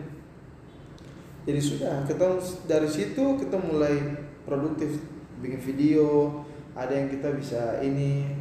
Jadi 1.49 1.59
sudah 1.59 2.05
kita 2.05 2.37
dari 2.69 2.89
situ 2.93 3.41
kita 3.41 3.57
mulai 3.57 4.21
produktif. 4.45 5.01
Bikin 5.41 5.57
video 5.65 6.45
ada 6.77 6.93
yang 6.93 7.09
kita 7.09 7.33
bisa 7.33 7.81
ini 7.81 8.37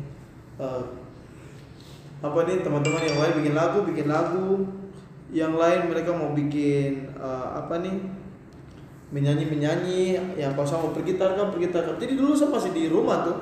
eh, 0.60 0.84
apa 2.20 2.38
nih 2.44 2.60
teman-teman 2.60 3.00
yang 3.00 3.16
lain 3.16 3.34
bikin 3.40 3.54
lagu 3.56 3.78
bikin 3.82 4.06
lagu 4.12 4.81
yang 5.32 5.56
lain 5.56 5.88
mereka 5.88 6.12
mau 6.12 6.36
bikin 6.36 7.08
eh, 7.16 7.46
apa 7.56 7.80
nih? 7.80 7.96
Menyanyi 9.12 9.44
menyanyi 9.48 10.00
yang 10.36 10.56
kalau 10.56 10.64
saya 10.64 10.80
mau 10.84 10.92
pergi 10.92 11.20
tarkam 11.20 11.52
pergi 11.52 11.68
tarkam 11.68 12.00
jadi 12.00 12.16
dulu 12.16 12.32
saya 12.32 12.52
masih 12.52 12.72
di 12.72 12.88
rumah 12.92 13.24
tuh. 13.24 13.38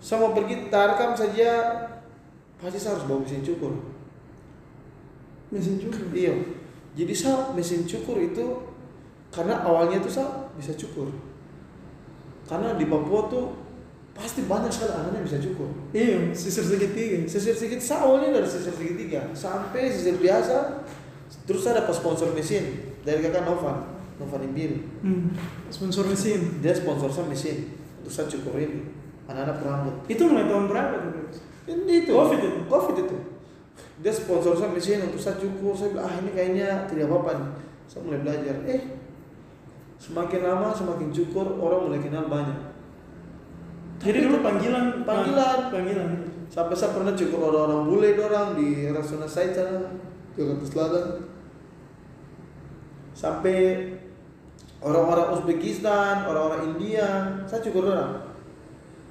Saya 0.00 0.24
mau 0.24 0.32
pergi 0.36 0.68
tarkam 0.68 1.16
saja 1.16 1.50
pasti 2.60 2.78
saya 2.80 2.96
harus 2.96 3.08
bawa 3.08 3.24
mesin 3.24 3.44
cukur. 3.44 3.72
Mesin 5.48 5.80
cukur. 5.80 6.04
iya. 6.12 6.32
Jadi 6.96 7.12
saya 7.12 7.52
mesin 7.52 7.84
cukur 7.84 8.20
itu 8.20 8.44
karena 9.28 9.60
awalnya 9.64 10.00
tuh 10.00 10.12
saya 10.12 10.28
bisa 10.56 10.72
cukur. 10.76 11.12
Karena 12.48 12.76
di 12.80 12.88
Papua 12.88 13.28
tuh 13.28 13.67
pasti 14.18 14.42
banyak 14.50 14.70
sekali 14.74 14.92
anak 14.92 15.14
yang 15.14 15.24
bisa 15.24 15.38
cukur. 15.38 15.70
Iya, 15.94 16.34
sisir 16.34 16.66
segitiga. 16.66 17.22
sisir 17.30 17.54
saya 17.78 18.02
awalnya 18.02 18.42
dari 18.42 18.48
sisir 18.50 18.74
segitiga. 18.74 19.30
Sampai 19.30 19.94
sisir 19.94 20.18
biasa 20.18 20.82
terus 21.46 21.62
saya 21.62 21.80
dapat 21.80 21.94
sponsor 21.94 22.34
mesin 22.34 22.98
dari 23.06 23.22
kakak 23.22 23.46
Novan. 23.46 23.94
Novan 24.18 24.42
Imbil. 24.42 24.82
Hmm. 25.06 25.30
Sponsor 25.70 26.10
mesin. 26.10 26.58
dia 26.58 26.74
sponsor 26.74 27.06
saya 27.14 27.30
mesin. 27.30 27.78
Untuk 28.02 28.10
saya 28.10 28.26
cukur 28.26 28.58
ini 28.58 28.90
anak-anak 29.28 29.60
rambut 29.60 29.94
Itu 30.08 30.24
mulai 30.26 30.48
tahun 30.48 30.66
berapa 30.66 30.94
tuh? 31.04 31.12
Ini 31.68 31.94
itu. 32.04 32.12
Covid 32.16 32.40
itu? 32.42 32.60
covid 32.66 32.96
itu. 32.98 33.16
Dia 34.02 34.10
sponsor 34.10 34.58
saya 34.58 34.74
mesin 34.74 35.06
untuk 35.06 35.22
saya 35.22 35.38
cukur. 35.38 35.78
Saya 35.78 35.94
bilang 35.94 36.10
ah 36.10 36.14
ini 36.18 36.30
kayaknya 36.34 36.68
tidak 36.90 37.06
apa-apa 37.06 37.30
nih. 37.38 37.50
Saya 37.86 38.00
mulai 38.02 38.20
belajar. 38.26 38.56
Eh 38.66 38.82
semakin 39.98 40.40
lama 40.42 40.70
semakin 40.74 41.10
cukur 41.10 41.58
orang 41.58 41.90
mulai 41.90 41.98
kenal 41.98 42.30
banyak 42.30 42.67
Jadi 43.98 44.18
dulu 44.30 44.38
panggilan 44.46 45.02
Panggilan. 45.02 45.58
panggilan. 45.74 46.10
Sampai 46.48 46.74
saya 46.78 46.94
pernah 46.94 47.12
cukur 47.12 47.50
orang-orang 47.50 47.82
bule 47.90 48.10
orang 48.16 48.56
di 48.56 48.88
Rasuna 48.88 49.28
Said 49.28 49.52
sana, 49.52 49.90
Jakarta 50.38 50.64
Selatan. 50.64 51.06
Sampai 53.12 53.56
orang-orang 54.78 55.34
Uzbekistan, 55.34 56.24
orang-orang 56.24 56.72
India, 56.72 57.42
saya 57.44 57.60
cukur 57.60 57.90
orang. 57.90 58.22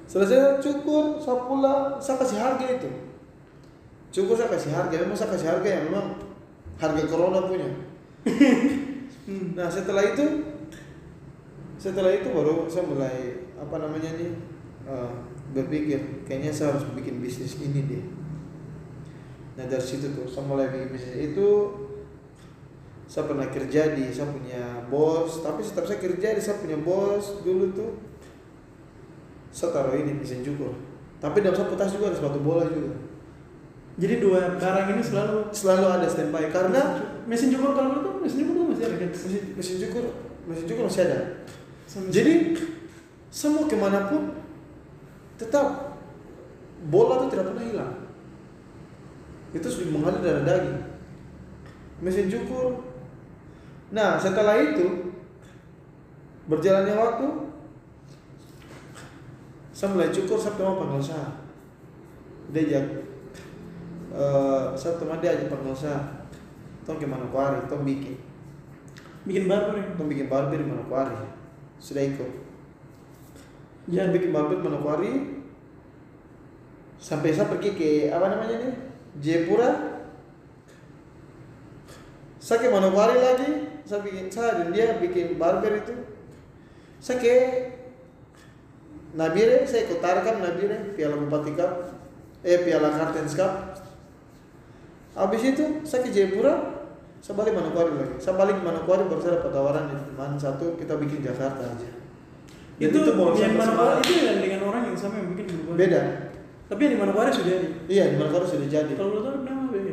Selesai 0.08 0.64
cukur, 0.64 1.20
saya 1.20 1.44
pulang, 1.44 2.00
saya 2.00 2.16
kasih 2.16 2.40
harga 2.40 2.66
itu. 2.80 2.90
Cukur 4.08 4.40
saya 4.40 4.48
kasih 4.48 4.72
harga, 4.72 5.04
memang 5.04 5.12
saya 5.20 5.36
kasih 5.36 5.48
harga 5.52 5.68
yang 5.68 5.84
memang 5.92 6.16
harga 6.80 7.02
corona 7.04 7.44
punya. 7.44 7.68
nah 9.56 9.68
setelah 9.68 10.00
itu, 10.16 10.48
setelah 11.76 12.16
itu 12.16 12.32
baru 12.32 12.64
saya 12.72 12.88
mulai 12.88 13.44
apa 13.60 13.76
namanya 13.76 14.16
nih 14.16 14.32
uh, 14.88 15.12
berpikir, 15.52 16.24
kayaknya 16.24 16.50
saya 16.50 16.72
harus 16.72 16.88
bikin 16.96 17.20
bisnis 17.20 17.60
ini 17.60 17.84
deh. 17.84 18.04
Nah 19.60 19.68
dari 19.68 19.84
situ 19.84 20.16
tuh 20.16 20.24
saya 20.24 20.48
mulai 20.48 20.72
bikin 20.72 20.96
bisnis 20.96 21.16
itu 21.34 21.48
saya 23.08 23.24
pernah 23.24 23.48
kerja 23.48 23.96
di 23.96 24.12
saya 24.12 24.28
punya 24.28 24.84
bos 24.92 25.40
tapi 25.40 25.64
setiap 25.64 25.88
saya 25.88 25.96
kerja 25.96 26.36
di 26.36 26.42
saya 26.44 26.60
punya 26.60 26.76
bos 26.76 27.40
dulu 27.40 27.72
tuh 27.72 27.96
saya 29.48 29.72
taruh 29.72 29.96
ini 29.96 30.12
mesin 30.12 30.44
cukur 30.44 30.76
tapi 31.16 31.40
dalam 31.40 31.56
satu 31.56 31.72
tas 31.74 31.90
juga 31.90 32.12
ada 32.12 32.20
sepatu 32.20 32.44
bola 32.44 32.68
juga 32.68 32.94
Jadi 33.98 34.22
dua 34.22 34.54
barang 34.54 34.94
ini 34.94 35.02
selalu 35.02 35.50
selalu 35.50 35.86
ada 35.90 36.06
standby 36.06 36.46
karena 36.54 37.02
mesin 37.26 37.50
cukur 37.50 37.74
kalau 37.74 37.98
itu 37.98 38.10
mesin 38.22 38.38
cukur 38.46 38.70
masih 38.70 38.84
ada 38.86 38.94
kan? 38.94 39.10
mesin, 39.10 39.42
mesin 39.58 39.76
cukur 39.82 40.04
mesin 40.46 40.64
cukur 40.70 40.82
masih 40.86 41.02
ada 41.08 41.18
jadi 42.06 42.54
semua 43.34 43.66
ke 43.66 43.74
mana 43.74 44.06
pun 44.06 44.37
tetap 45.38 45.96
bola 46.90 47.22
itu 47.22 47.26
tidak 47.32 47.54
pernah 47.54 47.64
hilang. 47.64 47.94
Itu 49.54 49.66
sudah 49.70 49.90
mengalir 49.94 50.20
darah 50.20 50.44
daging. 50.44 50.78
Mesin 52.02 52.28
cukur. 52.28 52.82
Nah 53.94 54.20
setelah 54.20 54.60
itu 54.60 55.14
berjalannya 56.50 56.94
waktu 56.98 57.26
saya 59.72 59.94
mulai 59.94 60.10
cukur 60.10 60.36
saya 60.36 60.58
mau 60.58 60.82
panggil 60.82 61.00
saya. 61.00 61.30
Dia 62.50 62.62
ajak 62.66 62.84
eh 64.18 64.64
saya 64.74 64.98
teman 64.98 65.22
dia 65.22 65.38
ajak 65.38 65.48
panggil 65.48 65.74
saya. 65.74 66.02
Tong 66.82 66.98
ke 66.98 67.06
Manokwari 67.06 67.62
tong 67.70 67.86
bikin. 67.86 68.18
Bikin 69.24 69.46
barber 69.46 69.78
ya. 69.78 69.86
tong 69.94 70.10
bikin 70.10 70.26
barber 70.26 70.58
di 70.58 70.66
Manokwari 70.66 71.14
sudah 71.78 72.02
ikut 72.02 72.47
Ya, 73.88 74.04
Jadi 74.04 74.20
bikin 74.20 74.36
di 74.36 74.60
Manokwari. 74.60 75.12
Sampai 77.00 77.32
saya 77.32 77.48
pergi 77.48 77.72
ke 77.72 77.90
apa 78.12 78.26
namanya 78.28 78.60
nih 78.60 78.72
Jayapura. 79.16 79.70
Saya 82.36 82.60
ke 82.60 82.68
Manokwari 82.68 83.16
lagi. 83.16 83.50
Saya 83.88 84.04
bikin 84.04 84.28
saya 84.28 84.60
dan 84.60 84.76
dia 84.76 85.00
bikin 85.00 85.40
barber 85.40 85.80
itu. 85.80 85.96
Saya 87.00 87.16
ke 87.16 87.34
Nabire 89.16 89.64
saya 89.64 89.88
ikut 89.88 90.04
Tarkam 90.04 90.44
Nabire 90.44 90.92
Piala 90.92 91.16
Bupati 91.16 91.56
Cup. 91.56 91.96
Eh 92.44 92.60
Piala 92.68 92.92
Kartens 92.92 93.32
Cup. 93.32 93.72
Habis 95.16 95.56
itu 95.56 95.64
saya 95.88 96.04
ke 96.04 96.12
Jayapura. 96.12 96.76
Saya 97.24 97.40
balik 97.40 97.56
Manokwari 97.56 97.96
lagi. 97.96 98.20
Saya 98.20 98.36
balik 98.36 98.60
Manokwari 98.60 99.08
baru 99.08 99.24
saya 99.24 99.40
dapat 99.40 99.48
tawaran 99.48 99.88
dari 99.88 100.04
teman 100.12 100.36
satu 100.36 100.76
kita 100.76 100.92
bikin 101.00 101.24
Jakarta 101.24 101.64
aja 101.72 102.07
Itu, 102.78 102.98
baru 103.10 103.34
yang 103.34 103.54
mana 103.54 103.70
Semarang. 103.74 103.98
itu 104.00 104.12
yang 104.22 104.38
dengan 104.38 104.60
orang 104.66 104.82
yang 104.86 104.96
sama 104.96 105.14
yang 105.18 105.28
bikin 105.34 105.44
Manokwari. 105.50 105.78
beda 105.78 106.00
Tapi 106.68 106.80
yang 106.80 106.92
di 106.94 106.98
Manokwari 107.00 107.30
sudah 107.30 107.52
ada. 107.54 107.68
iya 107.86 108.04
di 108.08 108.16
Manokwari 108.16 108.46
sudah 108.46 108.66
jadi 108.66 108.92
Kalau 108.94 109.10
lu 109.10 109.20
tahu 109.20 109.36
nama 109.42 109.62
beda. 109.66 109.92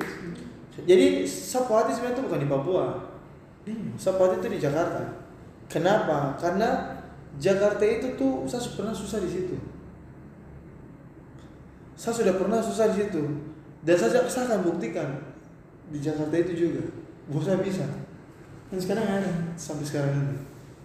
jadi 0.84 1.06
Sapuati 1.24 1.92
sebenarnya 1.92 2.14
itu 2.14 2.24
bukan 2.24 2.40
di 2.40 2.50
Papua 2.50 2.86
Iya. 3.66 3.98
Sapuati 3.98 4.38
itu 4.38 4.48
di 4.48 4.60
Jakarta 4.60 5.02
kenapa 5.66 6.38
karena 6.38 6.70
Jakarta 7.36 7.82
itu 7.82 8.14
tuh 8.14 8.46
saya 8.46 8.62
pernah 8.70 8.94
susah 8.94 9.18
di 9.18 9.28
situ 9.28 9.56
saya 11.96 12.14
sudah 12.14 12.36
pernah 12.36 12.60
susah 12.60 12.92
di 12.92 13.02
situ 13.02 13.22
dan 13.82 13.96
saya, 13.96 14.22
saya 14.28 14.46
akan 14.46 14.62
buktikan 14.68 15.10
di 15.88 15.98
Jakarta 15.98 16.36
itu 16.36 16.54
juga 16.60 16.84
bahwa 17.26 17.42
saya 17.42 17.58
bisa 17.60 17.86
Dan 18.68 18.78
sekarang 18.78 19.06
ada. 19.08 19.32
sampai 19.56 19.86
sekarang 19.86 20.12
ini 20.12 20.36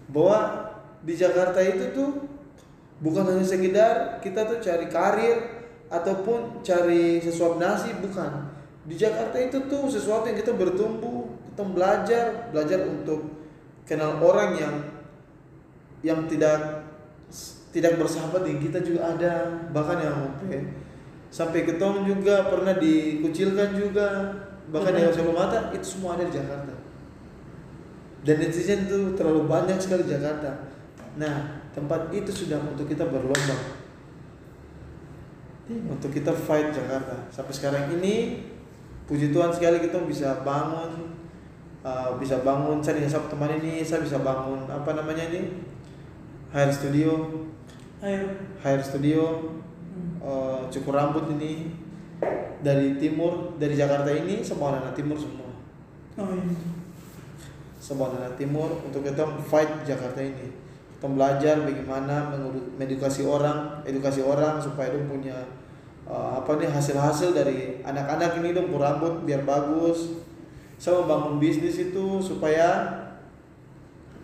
bahwa 0.07 0.70
di 1.01 1.13
Jakarta 1.17 1.57
itu 1.61 1.93
tuh 1.93 2.29
bukan 3.01 3.25
hanya 3.25 3.45
sekedar 3.45 4.21
kita 4.21 4.45
tuh 4.45 4.61
cari 4.61 4.85
karir 4.85 5.37
ataupun 5.89 6.61
cari 6.61 7.19
sesuap 7.19 7.57
nasi 7.57 7.91
bukan. 7.97 8.53
Di 8.85 8.97
Jakarta 8.97 9.37
itu 9.37 9.65
tuh 9.69 9.89
sesuatu 9.89 10.29
yang 10.29 10.37
kita 10.37 10.53
bertumbuh 10.53 11.29
kita 11.51 11.63
belajar 11.67 12.25
belajar 12.53 12.79
untuk 12.87 13.27
kenal 13.83 14.21
orang 14.23 14.55
yang 14.55 14.75
yang 16.01 16.19
tidak 16.25 16.87
tidak 17.71 17.99
bersahabat 17.99 18.43
dengan 18.47 18.59
kita 18.63 18.79
juga 18.83 19.15
ada 19.15 19.33
bahkan 19.71 19.97
yang 19.99 20.15
sampai 20.15 20.59
sampai 21.31 21.59
ketemu 21.63 21.99
juga 22.07 22.51
pernah 22.51 22.75
dikucilkan 22.75 23.69
juga 23.75 24.07
bahkan 24.71 24.95
yang 24.95 25.11
sebelum 25.11 25.35
mata 25.35 25.71
itu 25.75 25.85
semua 25.85 26.15
ada 26.15 26.27
di 26.27 26.33
Jakarta. 26.35 26.73
Dan 28.21 28.35
netizen 28.37 28.85
itu 28.85 29.17
terlalu 29.17 29.49
banyak 29.49 29.81
sekali 29.81 30.05
di 30.05 30.13
Jakarta. 30.13 30.70
Nah, 31.19 31.59
tempat 31.75 32.07
itu 32.11 32.31
sudah 32.31 32.59
untuk 32.61 32.87
kita 32.87 33.07
berlomba. 33.07 33.57
Untuk 35.67 36.11
kita 36.11 36.31
fight 36.35 36.71
Jakarta. 36.75 37.27
Sampai 37.31 37.55
sekarang 37.55 37.95
ini 37.95 38.43
puji 39.07 39.31
Tuhan 39.31 39.51
sekali 39.51 39.79
kita 39.79 40.03
bisa 40.07 40.43
bangun 40.43 41.11
uh, 41.83 42.15
bisa 42.15 42.39
bangun 42.43 42.79
saya 42.79 42.99
dengan 42.99 43.11
satu 43.11 43.27
teman 43.35 43.51
ini 43.59 43.83
saya 43.83 43.99
bisa 43.99 44.23
bangun 44.23 44.63
apa 44.71 44.95
namanya 44.95 45.27
ini 45.27 45.51
hair 46.55 46.71
studio 46.71 47.27
Ayo. 47.99 48.23
hair 48.63 48.79
studio 48.79 49.51
Hmm. 49.91 50.23
uh, 50.23 50.63
cukur 50.71 50.95
rambut 50.95 51.27
ini 51.35 51.67
dari 52.63 52.95
timur 52.95 53.59
dari 53.59 53.75
Jakarta 53.75 54.07
ini 54.07 54.39
semua 54.39 54.79
anak 54.79 54.95
timur 54.95 55.19
semua 55.19 55.51
Oh 56.15 56.31
iya. 56.31 56.47
semua 57.75 58.15
anak 58.15 58.39
timur 58.39 58.71
untuk 58.87 59.03
kita 59.03 59.27
fight 59.43 59.83
Jakarta 59.83 60.23
ini 60.23 60.47
kita 61.01 61.17
belajar 61.17 61.65
bagaimana 61.65 62.29
mengedukasi 62.77 63.25
orang 63.25 63.81
edukasi 63.89 64.21
orang 64.21 64.61
supaya 64.61 64.93
dia 64.93 65.01
punya 65.09 65.33
uh, 66.05 66.37
apa 66.37 66.61
nih 66.61 66.69
hasil-hasil 66.69 67.33
dari 67.33 67.81
anak-anak 67.81 68.37
ini 68.37 68.53
dong 68.53 68.69
rambut 68.69 69.25
biar 69.25 69.41
bagus 69.41 70.13
saya 70.77 71.01
membangun 71.01 71.41
bisnis 71.41 71.89
itu 71.89 72.21
supaya 72.21 72.85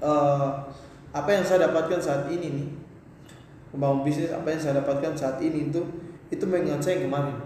uh, 0.06 0.70
apa 1.10 1.30
yang 1.34 1.42
saya 1.42 1.66
dapatkan 1.66 1.98
saat 1.98 2.30
ini 2.30 2.62
nih 2.62 2.70
membangun 3.74 4.06
bisnis 4.06 4.30
apa 4.30 4.46
yang 4.46 4.62
saya 4.62 4.78
dapatkan 4.78 5.18
saat 5.18 5.42
ini 5.42 5.74
itu 5.74 5.82
itu 6.30 6.46
mengingat 6.46 6.78
saya 6.86 7.02
yang 7.02 7.10
kemarin 7.10 7.38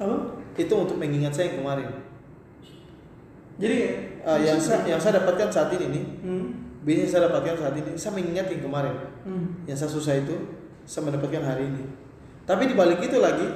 Apa? 0.00 0.16
itu 0.56 0.72
untuk 0.72 0.96
mengingat 0.96 1.36
saya 1.36 1.52
yang 1.52 1.60
kemarin 1.60 1.92
Jadi 3.60 4.08
Uh, 4.22 4.38
yang 4.38 4.54
saya, 4.54 4.86
yang 4.86 5.02
saya 5.02 5.18
dapatkan 5.18 5.50
saat 5.50 5.74
ini 5.74 5.90
nih 5.90 6.04
Hmm. 6.22 6.71
Bisnis 6.82 7.14
saya 7.14 7.30
dapatkan 7.30 7.58
saat 7.58 7.74
ini. 7.78 7.94
Saya 7.94 8.12
mengingat 8.18 8.50
yang 8.50 8.62
kemarin. 8.62 8.96
Hmm. 9.22 9.62
yang 9.70 9.78
saya 9.78 9.86
susah 9.86 10.18
itu 10.18 10.34
saya 10.82 11.06
mendapatkan 11.06 11.42
hari 11.42 11.70
ini. 11.70 11.84
Tapi 12.42 12.66
di 12.66 12.74
balik 12.74 12.98
itu 12.98 13.22
lagi 13.22 13.46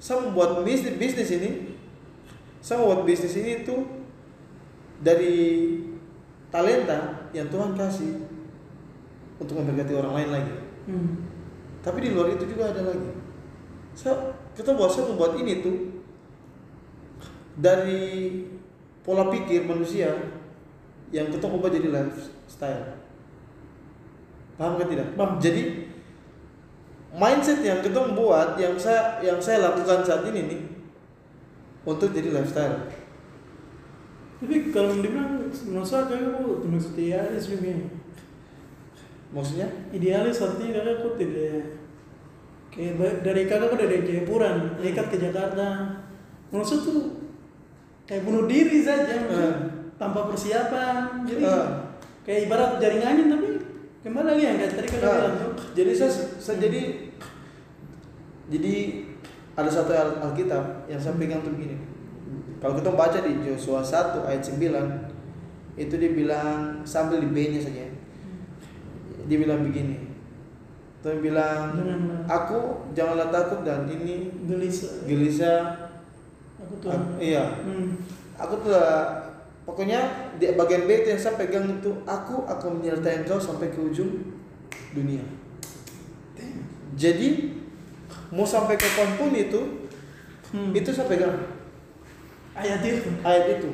saya 0.00 0.24
membuat 0.24 0.64
bisnis 0.64 0.96
bisnis 0.96 1.30
ini 1.36 1.50
saya 2.64 2.80
membuat 2.80 3.04
bisnis 3.04 3.36
ini 3.36 3.66
itu 3.66 3.76
dari 5.02 5.36
talenta 6.48 7.28
yang 7.34 7.50
Tuhan 7.50 7.74
kasih 7.74 8.24
untuk 9.36 9.58
memberkati 9.58 9.92
orang 9.98 10.14
lain 10.16 10.30
lagi. 10.32 10.56
Hmm. 10.82 11.30
tapi 11.78 12.02
di 12.02 12.10
luar 12.10 12.34
itu 12.34 12.42
juga 12.46 12.74
ada 12.74 12.82
lagi. 12.82 13.10
Saya 13.94 14.34
kita 14.54 14.74
buat 14.74 14.90
saya 14.90 15.14
membuat 15.14 15.38
ini 15.38 15.62
tuh 15.62 15.76
dari 17.54 18.02
pola 19.06 19.30
pikir 19.30 19.66
manusia 19.66 20.10
yang 21.12 21.28
kita 21.28 21.44
ubah 21.46 21.68
jadi 21.68 21.88
lifestyle 21.92 22.96
paham 24.56 24.80
kan 24.80 24.88
tidak 24.88 25.08
Paham. 25.14 25.36
jadi 25.36 25.62
mindset 27.12 27.60
yang 27.60 27.84
kita 27.84 27.98
membuat 28.00 28.56
yang 28.56 28.72
saya 28.80 29.20
yang 29.20 29.36
saya 29.36 29.60
lakukan 29.68 30.00
saat 30.00 30.24
ini 30.32 30.40
nih 30.48 30.60
untuk 31.84 32.10
jadi 32.10 32.32
lifestyle 32.32 32.88
Tapi 34.42 34.74
kalau 34.74 34.98
dibilang 34.98 35.38
menurut 35.38 35.86
saya 35.86 36.10
kakak 36.10 36.34
kok 36.34 36.66
termasuk 36.66 36.98
idealis 36.98 37.46
juga. 37.46 37.78
ya. 37.78 37.86
maksudnya 39.30 39.68
Idealis 39.94 40.42
artinya 40.42 40.82
kakak 40.82 40.96
kok 40.98 41.14
tidak 41.14 41.62
kayak 42.72 43.22
dari 43.22 43.42
kakak 43.46 43.68
kok 43.70 43.80
dari 43.84 43.96
Jayapura 44.02 44.50
ikat 44.80 45.06
ke 45.12 45.16
Jakarta. 45.20 45.66
Menurut 46.48 46.66
saya 46.66 46.80
tuh 46.82 47.00
kayak 48.08 48.24
bunuh 48.24 48.48
diri 48.48 48.80
saja 48.80 49.14
Hmm. 49.28 49.81
Tanpa 50.02 50.26
persiapan. 50.26 51.22
Jadi 51.22 51.46
Hmm. 51.46 51.94
kayak 52.22 52.40
ibarat 52.46 52.70
jaring 52.76 53.02
angin 53.02 53.26
tapi 53.28 53.48
kembali 54.02 54.26
lagi 54.26 54.42
yang 54.42 54.56
kayak 54.56 54.72
tadi 54.74 54.88
bilang 54.90 55.34
tuh. 55.36 55.52
jadi 55.72 55.90
saya, 55.94 56.10
saya 56.36 56.56
jadi 56.58 56.82
jadi 58.48 58.74
ada 59.54 59.70
satu 59.70 59.92
Al- 59.92 60.18
Alkitab 60.20 60.86
yang 60.86 60.98
saya 60.98 61.14
pegang 61.14 61.40
tuh 61.40 61.54
begini. 61.54 61.78
Kalau 62.58 62.74
kita 62.74 62.90
baca 62.90 63.18
di 63.18 63.32
Yosua 63.42 63.78
1 63.80 64.22
ayat 64.22 64.42
9 64.42 65.10
itu 65.74 65.94
dibilang 65.94 66.82
sambil 66.82 67.18
di 67.18 67.26
B-nya 67.26 67.58
saja. 67.58 67.86
Dia 69.22 69.38
bilang 69.38 69.62
begini. 69.62 69.98
Dia 71.02 71.18
bilang 71.18 71.74
Janganlah. 71.74 72.22
aku 72.28 72.58
janganlah 72.92 73.28
takut 73.28 73.62
dan 73.62 73.86
ini 73.86 74.30
gelisah 74.46 75.02
gelisah. 75.02 75.60
aku 76.58 76.74
tuh 76.78 76.90
Aku- 76.90 77.18
iya. 77.18 77.58
hmm. 77.58 77.98
Aku 78.38 78.54
telah 78.62 79.21
pokoknya 79.62 80.32
di 80.38 80.52
bagian 80.54 80.84
B 80.86 80.90
itu 81.02 81.08
yang 81.14 81.22
saya 81.22 81.38
pegang 81.38 81.66
itu 81.68 81.90
aku 82.06 82.44
akan 82.46 82.82
menyertai 82.82 83.22
engkau 83.22 83.38
sampai 83.38 83.70
ke 83.70 83.78
ujung 83.78 84.34
dunia. 84.92 85.22
Jadi 86.92 87.58
mau 88.32 88.44
sampai 88.44 88.76
ke 88.76 88.88
pun 89.16 89.32
itu 89.32 89.82
Hmm. 90.52 90.68
itu 90.76 90.92
saya 90.92 91.08
pegang 91.08 91.32
ayat 92.52 92.84
itu 92.84 93.08
ayat 93.24 93.56
itu. 93.56 93.72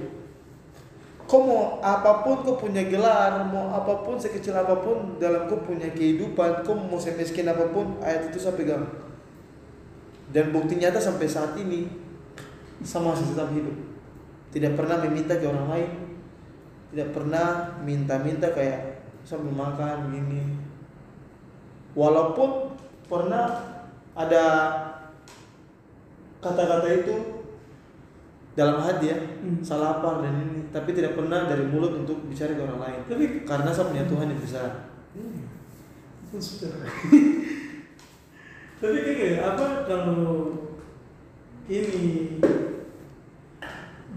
Kau 1.28 1.44
mau 1.44 1.82
apa 1.84 2.24
pun 2.24 2.40
kau 2.40 2.56
punya 2.56 2.88
gelar, 2.88 3.44
mau 3.52 3.68
apa 3.74 4.00
pun 4.00 4.16
sekecil 4.16 4.56
apa 4.56 4.80
pun 4.80 5.20
dalam 5.20 5.44
kau 5.44 5.60
punya 5.60 5.92
kehidupan, 5.92 6.64
kau 6.64 6.72
mau 6.72 6.96
semiskin 6.96 7.44
apa 7.44 7.68
pun, 7.68 8.00
ayat 8.00 8.32
itu 8.32 8.40
saya 8.40 8.56
pegang. 8.56 8.88
Dan 10.32 10.56
bukti 10.56 10.80
nyata 10.80 10.96
sampai 10.96 11.28
saat 11.28 11.52
ini 11.60 11.84
sama 12.80 13.12
masih 13.12 13.28
tetap 13.36 13.52
hidup. 13.52 13.76
Tidak 14.48 14.72
pernah 14.74 14.96
meminta 15.04 15.36
ke 15.36 15.44
orang 15.44 15.68
lain, 15.68 15.90
tidak 16.92 17.08
pernah 17.12 17.76
minta-minta 17.84 18.48
kayak 18.52 19.04
sambil 19.24 19.52
makan 19.52 20.08
gini. 20.08 20.56
Walaupun 21.92 22.72
pernah 23.08 23.44
ada 24.16 24.44
kata-kata 26.38 26.88
itu 26.92 27.16
dalam 28.58 28.82
hati 28.82 29.14
ya 29.14 29.18
Hmm. 29.38 29.62
salah 29.62 30.02
apa 30.02 30.24
dan 30.24 30.34
ini? 30.48 30.58
Tapi 30.74 30.90
tidak 30.90 31.14
pernah 31.14 31.46
dari 31.46 31.62
mulut 31.68 31.94
untuk 31.94 32.26
bicara 32.26 32.58
ke 32.58 32.62
orang 32.64 32.82
lain. 32.82 33.00
Tapi 33.06 33.24
karena 33.46 33.70
saya 33.70 33.92
punya 33.92 34.04
Tuhan 34.08 34.32
yang 34.32 34.42
besar. 34.42 34.68
Sudah. 36.36 36.74
Tapi 38.82 38.98
kayak 39.02 39.42
apa 39.42 39.66
kalau 39.86 40.54
ini 41.66 42.38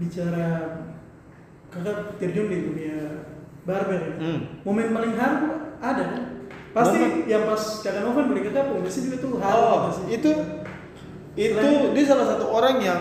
bicara 0.02 0.48
kakak 1.68 2.18
terjun 2.18 2.46
di 2.46 2.58
dunia 2.62 2.96
barber 3.62 3.96
ya? 3.96 4.14
hmm. 4.18 4.40
momen 4.60 4.90
paling 4.90 5.14
haru 5.14 5.48
ada 5.78 6.04
kan 6.08 6.22
pasti 6.72 6.98
Momen- 6.98 7.24
yang 7.26 7.42
pas 7.44 7.62
kakak 7.80 8.02
Novan 8.02 8.24
beli 8.26 8.42
kakak 8.42 8.64
pun 8.66 8.82
pasti 8.82 9.00
juga 9.04 9.16
tuh 9.18 9.32
haru 9.36 9.60
oh 9.60 9.78
pasti. 9.86 10.02
itu 10.10 10.30
itu 11.34 11.56
Selain- 11.56 11.92
dia 11.92 12.04
salah 12.04 12.26
satu 12.28 12.44
orang 12.46 12.76
yang 12.78 13.00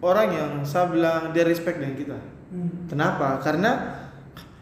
orang 0.00 0.28
yang 0.30 0.50
saya 0.62 0.86
bilang 0.86 1.32
dia 1.32 1.42
respect 1.42 1.76
dengan 1.76 1.94
kita 1.94 2.18
Hmm. 2.46 2.86
kenapa 2.86 3.40
karena 3.40 3.98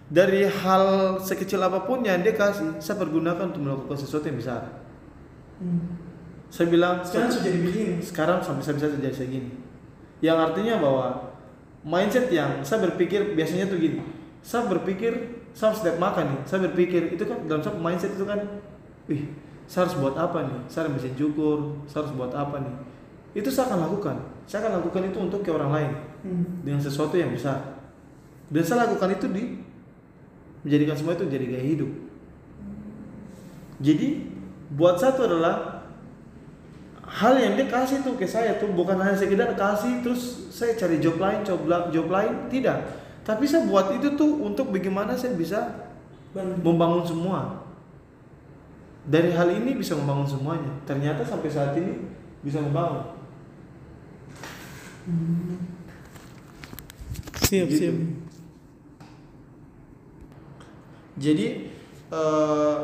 dari 0.07 0.45
hal 0.45 0.85
sekecil 1.19 1.61
apa 1.61 1.83
pun 1.83 2.01
yang 2.01 2.21
dia 2.21 2.33
kasih 2.33 2.79
saya 2.79 2.97
pergunakan 2.97 3.49
untuk 3.49 3.61
melakukan 3.61 3.99
sesuatu 3.99 4.25
yang 4.25 4.39
besar 4.39 4.81
Hmm. 5.59 6.01
saya 6.49 6.67
bilang 6.67 7.01
sekarang 7.03 7.29
sudah 7.29 7.45
jadi 7.45 7.59
begini 7.61 7.93
sekarang 8.01 8.39
sampai 8.39 8.63
saya 8.63 8.75
bisa 8.77 8.89
terjadi 8.89 9.17
segini 9.19 9.51
yang 10.21 10.39
artinya 10.39 10.77
bahwa 10.77 11.32
mindset 11.83 12.31
yang 12.31 12.63
saya 12.63 12.87
berpikir 12.91 13.35
biasanya 13.35 13.67
tuh 13.71 13.79
gini. 13.79 14.03
Saya 14.43 14.67
berpikir 14.67 15.43
saya 15.55 15.75
setiap 15.75 15.99
makan 15.99 16.35
nih. 16.35 16.41
Saya 16.47 16.67
berpikir 16.71 17.15
itu 17.15 17.25
kan 17.27 17.47
dalam 17.47 17.63
satu 17.63 17.79
mindset 17.79 18.15
itu 18.15 18.25
kan 18.27 18.39
wih 19.07 19.29
saya 19.67 19.87
harus 19.87 19.97
buat 19.99 20.15
apa 20.19 20.47
nih? 20.47 20.59
Saya 20.67 20.87
harus 20.87 21.03
mesin 21.03 21.15
cukur 21.15 21.79
saya 21.87 22.07
harus 22.07 22.15
buat 22.15 22.33
apa 22.35 22.57
nih? 22.63 22.75
Itu 23.39 23.49
saya 23.49 23.73
akan 23.73 23.79
lakukan. 23.91 24.17
Saya 24.47 24.67
akan 24.67 24.83
lakukan 24.83 25.03
itu 25.09 25.19
untuk 25.19 25.41
ke 25.41 25.51
orang 25.51 25.73
lain. 25.73 25.93
Hmm. 26.23 26.63
dengan 26.63 26.79
sesuatu 26.79 27.19
yang 27.19 27.35
besar. 27.35 27.83
Dan 28.47 28.63
saya 28.63 28.87
lakukan 28.87 29.11
itu 29.19 29.27
di 29.27 29.59
menjadikan 30.63 30.95
semua 30.95 31.19
itu 31.19 31.27
jadi 31.27 31.47
gaya 31.51 31.65
hidup. 31.67 31.91
Jadi 33.83 34.31
buat 34.79 35.03
satu 35.03 35.27
adalah 35.27 35.72
hal 37.13 37.37
yang 37.37 37.53
dia 37.61 37.69
kasih 37.69 38.01
tuh 38.01 38.17
ke 38.17 38.25
saya 38.25 38.57
tuh 38.57 38.73
bukan 38.73 38.97
hanya 38.97 39.13
sekedar 39.13 39.53
kasih 39.53 40.01
terus 40.01 40.49
saya 40.49 40.73
cari 40.73 40.97
job 40.97 41.21
lain 41.21 41.45
job, 41.45 41.69
la- 41.69 41.93
job 41.93 42.09
lain 42.09 42.49
tidak. 42.49 42.81
Tapi 43.23 43.45
saya 43.45 43.69
buat 43.69 43.93
itu 43.95 44.17
tuh 44.17 44.41
untuk 44.43 44.73
bagaimana 44.73 45.13
saya 45.15 45.37
bisa 45.37 45.61
membangun 46.65 47.05
semua. 47.05 47.63
Dari 49.05 49.31
hal 49.35 49.51
ini 49.53 49.77
bisa 49.77 49.93
membangun 49.95 50.27
semuanya. 50.27 50.73
Ternyata 50.89 51.21
sampai 51.23 51.51
saat 51.53 51.77
ini 51.77 52.09
bisa 52.41 52.59
membangun. 52.59 53.13
Siap 57.43 57.67
Gitu. 57.69 57.77
siap. 57.79 57.97
Jadi 61.21 61.47
eh, 62.13 62.77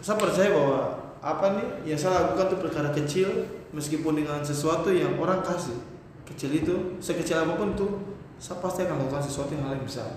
saya 0.00 0.16
percaya 0.16 0.48
bahwa 0.52 0.80
apa 1.18 1.46
nih 1.52 1.66
yang 1.84 1.98
saya 1.98 2.24
lakukan 2.24 2.46
itu 2.48 2.56
perkara 2.60 2.90
kecil 2.90 3.28
meskipun 3.70 4.14
dengan 4.16 4.38
sesuatu 4.40 4.88
yang 4.88 5.14
orang 5.16 5.42
kasih 5.42 5.74
kecil 6.24 6.50
itu 6.50 6.74
sekecil 6.98 7.42
apa 7.42 7.54
pun 7.54 7.74
tuh 7.74 7.90
saya 8.36 8.58
pasti 8.58 8.82
akan 8.82 9.02
lakukan 9.02 9.22
sesuatu 9.22 9.50
yang 9.50 9.66
hal 9.66 9.74
yang 9.74 9.82
besar. 9.82 10.08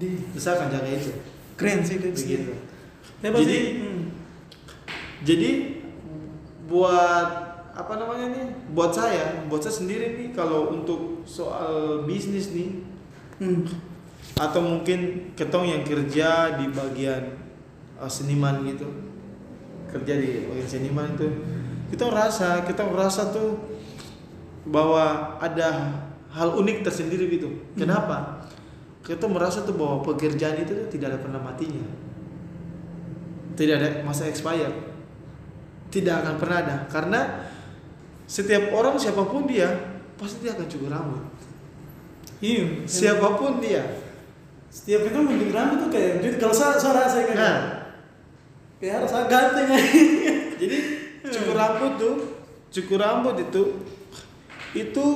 di 0.00 0.16
Saya 0.34 0.56
akan 0.56 0.68
jaga 0.72 0.88
itu. 0.90 1.12
keren 1.52 1.84
sih 1.84 2.00
Dex. 2.00 2.24
Begitu. 2.24 2.52
Ya, 3.20 3.28
pasti, 3.28 3.44
Jadi- 3.44 3.68
hmm. 3.76 4.02
Jadi 5.20 5.50
buat 6.64 7.28
apa 7.70 7.92
namanya 7.96 8.32
nih? 8.32 8.46
Buat 8.72 8.92
saya, 8.92 9.44
buat 9.46 9.60
saya 9.60 9.76
sendiri 9.76 10.16
nih 10.16 10.28
kalau 10.32 10.72
untuk 10.72 11.20
soal 11.24 12.04
bisnis 12.04 12.52
nih 12.52 12.80
Hmm. 13.36 13.64
atau 14.36 14.60
mungkin 14.60 15.32
ketong 15.32 15.64
yang 15.64 15.80
kerja 15.80 16.56
di 16.56 16.68
bagian 16.68 17.36
uh, 17.96 18.04
seniman 18.04 18.64
gitu 18.64 18.84
kerja 19.90 20.14
di 20.16 20.46
bagian 20.46 20.68
seniman 20.70 21.18
itu 21.18 21.28
kita 21.90 22.06
merasa 22.06 22.62
kita 22.64 22.82
merasa 22.86 23.34
tuh 23.34 23.58
bahwa 24.64 25.36
ada 25.42 25.98
hal 26.30 26.54
unik 26.54 26.86
tersendiri 26.86 27.26
gitu. 27.26 27.50
Kenapa? 27.74 28.46
Kita 29.02 29.26
merasa 29.26 29.66
tuh 29.66 29.74
bahwa 29.74 30.06
pekerjaan 30.06 30.62
itu 30.62 30.72
tuh 30.72 30.88
tidak 30.88 31.16
ada 31.16 31.18
pernah 31.18 31.40
matinya. 31.42 31.82
Tidak 33.58 33.74
ada 33.74 33.88
masa 34.06 34.30
expired 34.30 34.90
tidak 35.90 36.24
akan 36.24 36.34
pernah 36.38 36.56
ada. 36.62 36.76
Karena 36.86 37.20
setiap 38.24 38.70
orang 38.72 38.96
siapa 38.96 39.26
pun 39.26 39.44
dia 39.44 39.68
pasti 40.16 40.40
dia 40.40 40.54
akan 40.54 40.66
cukur 40.70 40.88
rambut. 40.88 41.22
Iya. 42.40 42.86
Siapa 42.86 43.36
pun 43.36 43.58
dia. 43.60 43.82
Setiap 44.70 45.02
kita 45.10 45.18
gunting 45.18 45.50
rambut 45.50 45.82
tuh 45.82 45.90
kayak 45.90 46.22
jadi 46.22 46.36
kalau 46.38 46.54
saya 46.54 46.78
saya 46.78 47.04
rasa 47.04 47.26
kayak 47.26 47.36
Nah. 47.36 47.58
Kayak 48.80 49.04
harus 49.04 49.12
ganteng 49.28 49.68
aja 49.68 49.86
Jadi 50.60 50.78
cukur 51.24 51.56
rambut 51.56 51.92
tuh, 51.96 52.16
cukur 52.68 52.98
rambut 53.00 53.36
itu 53.40 53.62
itu 54.72 55.06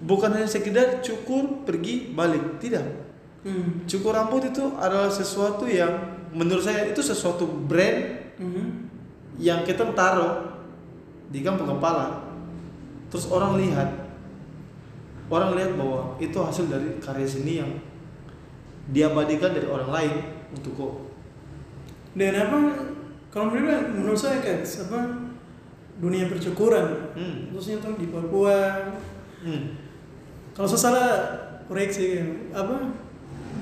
bukan 0.00 0.32
hanya 0.32 0.48
sekedar 0.48 1.00
cukur 1.00 1.64
pergi 1.64 2.12
balik, 2.12 2.56
tidak. 2.60 2.84
hmm. 3.44 3.84
Cukur 3.84 4.12
rambut 4.12 4.48
itu 4.48 4.64
adalah 4.76 5.08
sesuatu 5.08 5.68
yang 5.68 5.92
menurut 6.32 6.64
saya 6.64 6.88
itu 6.88 7.00
sesuatu 7.00 7.44
brand 7.44 8.16
Hmm. 8.38 8.86
yang 9.34 9.66
kita 9.66 9.82
taruh 9.98 10.46
di 11.26 11.42
kampung 11.42 11.66
kepala. 11.74 12.22
Terus 13.10 13.26
orang 13.26 13.58
lihat, 13.58 13.90
orang 15.26 15.58
lihat 15.58 15.74
bahwa 15.74 16.14
itu 16.22 16.38
hasil 16.38 16.70
dari 16.70 17.02
karya 17.02 17.26
seni 17.26 17.58
yang 17.58 17.82
diabadikan 18.88 19.50
dari 19.50 19.66
orang 19.66 19.90
lain 19.90 20.14
untuk 20.54 20.72
kok. 20.78 20.94
dan 22.14 22.34
apa 22.34 22.58
kalau 23.28 23.50
menurut 23.50 23.92
menurut 23.92 24.16
saya 24.16 24.40
kayak 24.40 24.64
apa 24.64 25.00
dunia 25.98 26.26
percukuran 26.26 27.12
Hmm. 27.12 27.50
khususnya 27.50 27.78
tuh 27.78 27.94
di 27.94 28.06
Papua 28.06 28.94
Hmm. 29.38 29.74
kalau 30.52 30.66
saya 30.66 30.80
salah 30.84 31.08
koreksi 31.64 32.22
apa 32.50 32.94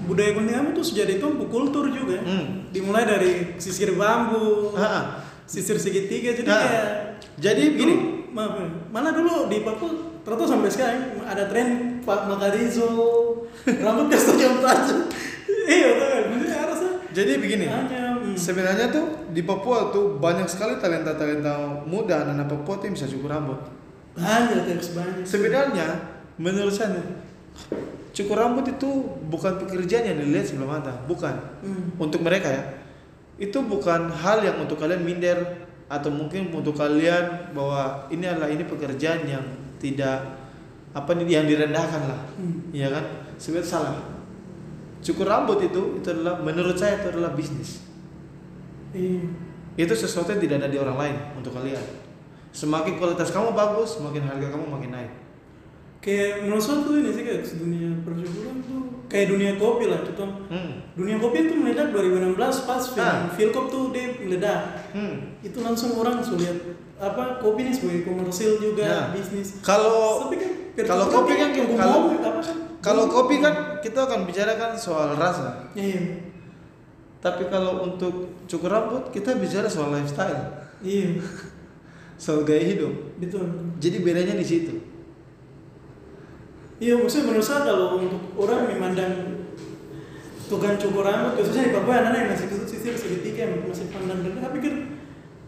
budaya 0.05 0.33
Kuntilanak 0.33 0.73
itu 0.73 0.83
sejak 0.85 1.09
itu 1.13 1.27
kultur 1.45 1.89
juga 1.89 2.19
Hmm. 2.19 2.69
dimulai 2.71 3.03
dari 3.03 3.33
sisir 3.57 3.93
bambu 3.93 4.71
Ha-ha. 4.73 5.25
sisir 5.45 5.75
segitiga 5.77 6.31
jadi 6.33 6.47
kayak 6.47 6.87
jadi 7.37 7.63
begini. 7.73 7.95
maaf 8.31 8.61
mana 8.91 9.11
dulu 9.11 9.49
di 9.49 9.61
Papua 9.61 9.91
ternyata 10.21 10.45
sampai 10.47 10.69
sekarang 10.69 10.99
ada 11.23 11.47
tren 11.47 11.69
Pak 12.01 12.21
Makarizo 12.27 12.89
rambut 13.65 14.07
kasih 14.09 14.37
jam 14.37 14.55
tajam 14.59 15.09
iya 15.65 15.89
tuh 15.91 16.07
kan 16.07 16.25
harusnya 16.45 16.93
Jadi 17.09 17.33
begini, 17.41 17.65
hanya. 17.65 18.06
Sebenarnya 18.37 18.93
tuh 18.93 19.33
di 19.33 19.43
Papua 19.43 19.91
tuh 19.91 20.21
banyak 20.21 20.47
sekali 20.47 20.79
talenta-talenta 20.79 21.83
muda 21.89 22.23
anak-anak 22.23 22.47
Papua 22.61 22.75
tuh 22.79 22.85
yang 22.93 22.95
bisa 22.95 23.09
cukur 23.09 23.33
rambut. 23.33 23.59
banyak 24.17 24.65
terus 24.65 24.97
banyak 24.97 25.25
Sebenarnya 25.29 25.87
menurut 26.41 26.73
saya 26.73 27.01
cukur 28.17 28.37
rambut 28.37 28.65
itu 28.65 28.89
bukan 29.29 29.61
pekerjaan 29.61 30.09
yang 30.09 30.17
dilihat 30.21 30.49
sebelah 30.49 30.81
mata, 30.81 30.93
bukan. 31.05 31.37
Hmm. 31.61 31.93
Untuk 32.01 32.25
mereka 32.25 32.49
ya, 32.49 32.63
itu 33.37 33.61
bukan 33.61 34.09
hal 34.09 34.41
yang 34.41 34.57
untuk 34.65 34.81
kalian 34.81 35.05
minder 35.05 35.69
atau 35.87 36.11
mungkin 36.11 36.51
untuk 36.51 36.75
kalian 36.75 37.53
bahwa 37.53 38.09
ini 38.11 38.25
adalah 38.27 38.51
ini 38.51 38.65
pekerjaan 38.67 39.23
yang 39.29 39.45
tidak 39.79 40.25
apa 40.97 41.13
nih 41.15 41.39
yang 41.39 41.47
direndahkan 41.47 42.03
lah 42.09 42.21
Hmm. 42.35 42.73
ya 42.75 42.89
kan 42.91 43.05
sebenarnya 43.39 43.69
salah 43.69 43.97
cukur 45.05 45.29
rambut 45.29 45.63
itu 45.63 46.01
itu 46.01 46.09
adalah 46.11 46.41
menurut 46.43 46.75
saya 46.75 46.99
itu 46.99 47.13
adalah 47.15 47.37
bisnis 47.37 47.86
Iya. 48.97 49.23
itu 49.79 49.93
sesuatu 49.95 50.29
yang 50.29 50.41
tidak 50.41 50.57
ada 50.59 50.69
di 50.69 50.79
orang 50.79 50.97
lain 50.97 51.17
untuk 51.37 51.53
kalian 51.53 51.85
semakin 52.49 52.97
kualitas 52.97 53.29
kamu 53.29 53.53
bagus 53.53 53.95
semakin 53.95 54.25
harga 54.25 54.49
kamu 54.49 54.67
makin 54.67 54.91
naik 54.91 55.13
Kayak 55.97 56.47
menurut 56.47 56.63
saya 56.63 56.87
tuh 56.87 57.03
ini 57.03 57.11
sih 57.11 57.27
kayak 57.27 57.43
dunia 57.59 57.91
percukuran 58.07 58.57
tuh 58.63 58.81
kayak 59.11 59.27
dunia 59.27 59.59
kopi 59.59 59.91
lah 59.91 60.07
contoh. 60.07 60.29
hmm. 60.47 60.95
Dunia 60.95 61.19
kopi 61.19 61.37
itu 61.43 61.55
meledak 61.59 61.91
2016 61.91 62.39
pas 62.63 62.83
film 62.87 63.03
Ah. 63.03 63.27
Philcop 63.27 63.67
tuh 63.67 63.91
dia 63.91 64.15
meledak. 64.15 64.87
Hmm. 64.95 65.35
Itu 65.43 65.67
langsung 65.67 65.99
orang 65.99 66.23
sudah 66.23 66.47
lihat 66.47 66.59
apa 66.97 67.43
kopi 67.43 67.67
ini 67.67 67.73
sebagai 67.75 68.07
komersil 68.07 68.55
juga 68.57 68.87
Ya. 68.87 69.01
bisnis. 69.11 69.59
kalau 69.61 70.31
kan 70.31 70.39
kalau 70.79 71.07
kopi 71.11 71.33
kan 71.35 71.51
kalau 71.75 71.99
apa 72.07 72.39
kan? 72.39 72.57
kalau 72.79 73.05
kopi 73.11 73.43
kan 73.43 73.55
kita 73.83 73.99
akan 74.01 74.21
bicarakan 74.25 74.79
soal 74.79 75.11
rasa 75.13 75.75
Iya. 75.75 76.23
Tapi 77.21 77.49
kalau 77.49 77.83
untuk 77.89 78.45
cukur 78.47 78.71
rambut 78.71 79.11
kita 79.11 79.37
bicara 79.41 79.67
soal 79.67 79.91
lifestyle 79.93 80.69
Iya. 80.85 81.17
soal 82.21 82.45
gaya 82.45 82.63
hidup 82.77 82.93
Betul. 83.17 83.49
jadi 83.81 84.05
bedanya 84.05 84.37
di 84.37 84.47
situ 84.47 84.75
Iya, 86.77 86.93
maksudnya 87.01 87.33
menurut 87.33 87.47
saya 87.49 87.65
kalau 87.65 87.97
untuk 87.97 88.21
orang 88.37 88.69
memandang 88.69 89.49
tukang 90.45 90.77
cukur 90.77 91.09
rambut, 91.09 91.41
khususnya 91.41 91.73
di 91.73 91.73
Papua 91.73 92.05
anak 92.05 92.13
yang 92.21 92.29
masih 92.37 92.47
kecil 92.53 92.69
sisir 92.69 92.93
segitiga 92.93 93.49
masih 93.65 93.89
pandang 93.89 94.21
rendah, 94.21 94.45
saya 94.45 94.53
pikir 94.53 94.73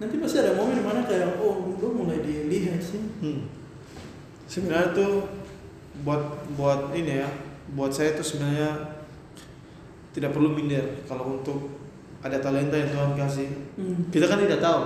nanti 0.00 0.14
pasti 0.24 0.36
ada 0.40 0.56
momen 0.56 0.80
mana 0.80 1.04
kayak 1.04 1.36
oh 1.36 1.68
lu 1.76 1.88
mulai 1.92 2.24
dilihat 2.24 2.80
sih. 2.80 3.04
Hmm. 3.20 3.44
Sebenarnya 4.48 4.96
tuh 4.96 5.28
buat 6.00 6.48
buat 6.56 6.96
ini 6.96 7.20
ya, 7.20 7.28
buat 7.76 7.92
saya 7.92 8.16
tuh 8.16 8.24
sebenarnya 8.24 8.97
tidak 10.18 10.34
perlu 10.34 10.50
minder 10.50 10.82
kalau 11.06 11.38
untuk 11.38 11.78
ada 12.18 12.42
talenta 12.42 12.74
yang 12.74 12.90
Tuhan 12.90 13.14
kasih. 13.14 13.48
Hmm. 13.78 14.10
Kita 14.10 14.26
kan 14.26 14.42
tidak 14.42 14.58
tahu. 14.58 14.82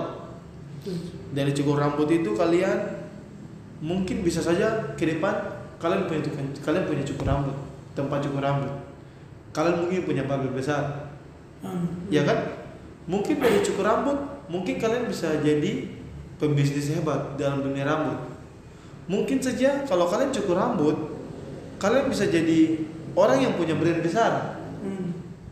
Dari 1.33 1.49
cukur 1.57 1.81
rambut 1.81 2.05
itu 2.13 2.37
kalian 2.37 3.01
mungkin 3.81 4.21
bisa 4.21 4.45
saja 4.45 4.93
ke 4.93 5.09
depan 5.09 5.33
kalian 5.81 6.05
punya 6.05 6.21
tukang, 6.21 6.47
kalian 6.61 6.85
punya 6.85 7.03
cukur 7.03 7.25
rambut, 7.25 7.57
tempat 7.97 8.21
cukur 8.23 8.39
rambut. 8.45 8.71
Kalian 9.51 9.85
mungkin 9.85 9.99
punya 10.05 10.23
barber 10.23 10.53
besar, 10.53 11.11
Hmm. 11.63 12.07
ya 12.11 12.27
kan? 12.27 12.61
Mungkin 13.07 13.39
dari 13.39 13.59
cukur 13.63 13.83
rambut, 13.83 14.15
mungkin 14.47 14.79
kalian 14.79 15.07
bisa 15.07 15.39
jadi 15.41 15.91
pembisnis 16.37 16.91
hebat 16.93 17.35
dalam 17.39 17.63
dunia 17.63 17.83
rambut. 17.87 18.19
Mungkin 19.07 19.39
saja 19.43 19.83
kalau 19.83 20.07
kalian 20.07 20.31
cukur 20.31 20.55
rambut, 20.55 20.95
kalian 21.79 22.07
bisa 22.07 22.27
jadi 22.27 22.83
orang 23.15 23.43
yang 23.43 23.53
punya 23.55 23.75
brand 23.75 23.99
besar. 23.99 24.52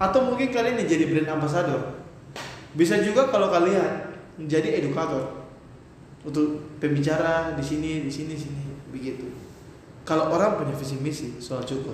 Hmm. 0.01 0.05
Atau 0.09 0.25
mungkin 0.25 0.49
kalian 0.49 0.81
yang 0.81 0.89
jadi 0.89 1.05
brand 1.05 1.37
ambassador. 1.37 2.01
Bisa 2.73 2.97
juga 3.05 3.29
kalau 3.29 3.53
kalian 3.53 4.09
menjadi 4.41 4.81
edukator 4.81 5.45
untuk 6.25 6.57
pembicara 6.81 7.53
di 7.53 7.61
sini, 7.61 8.01
di 8.01 8.09
sini, 8.09 8.33
sini, 8.33 8.89
begitu. 8.89 9.29
Kalau 10.01 10.33
orang 10.33 10.57
punya 10.57 10.73
visi 10.73 10.97
misi 10.97 11.37
soal 11.37 11.61
cukur, 11.61 11.93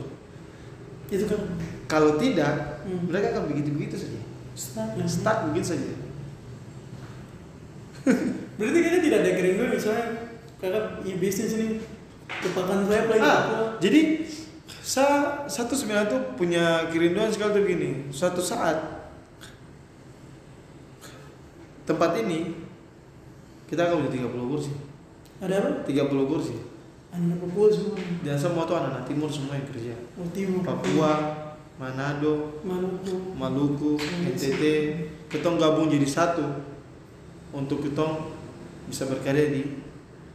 Itu 1.08 1.24
kan 1.24 1.40
kalau 1.88 2.16
tidak, 2.16 2.84
Hmm. 2.84 3.08
mereka 3.08 3.36
akan 3.36 3.52
begitu-begitu 3.52 3.96
saja. 4.00 4.20
stuck. 4.56 4.96
Stuck 5.04 5.38
begitu 5.52 5.76
saja. 5.76 5.92
Berarti 8.58 8.78
kayaknya 8.80 9.02
tidak 9.04 9.20
ada 9.24 9.32
kerinduan 9.36 9.70
misalnya 9.70 10.06
kakak 10.58 10.84
ya 11.06 11.16
bisnis 11.16 11.54
ini 11.54 11.68
kepakan 12.28 12.88
saya 12.90 13.06
paling 13.06 13.24
Ah, 13.24 13.42
jadi 13.78 14.26
saya 14.88 15.44
satu 15.52 15.76
sebenarnya 15.76 16.16
tuh 16.16 16.22
punya 16.40 16.88
kerinduan 16.88 17.28
sekali 17.28 17.60
tuh 17.60 17.64
begini. 17.68 18.08
Suatu 18.08 18.40
saat 18.40 18.80
tempat 21.84 22.16
ini 22.24 22.56
kita 23.68 23.84
akan 23.84 24.08
punya 24.08 24.32
30 24.32 24.48
kursi. 24.48 24.72
Ada 25.44 25.60
apa? 25.60 25.70
30 25.84 26.32
kursi. 26.32 26.56
Anak 27.12 27.36
Papua 27.44 27.68
semua. 27.68 28.00
Dan 28.24 28.36
semua 28.40 28.64
tuh 28.64 28.80
anak-anak 28.80 29.04
timur 29.12 29.28
semua 29.28 29.60
yang 29.60 29.68
kerja. 29.68 29.92
Oh, 30.16 30.28
Timur. 30.32 30.64
Papua, 30.64 31.12
Manado, 31.76 32.64
Maluku. 32.64 33.36
Maluku. 33.36 33.92
NTT, 34.00 34.64
kita 35.28 35.48
gabung 35.60 35.92
jadi 35.92 36.08
satu 36.08 36.48
untuk 37.52 37.84
kita 37.84 38.08
bisa 38.88 39.04
berkarya 39.12 39.52
di 39.52 39.84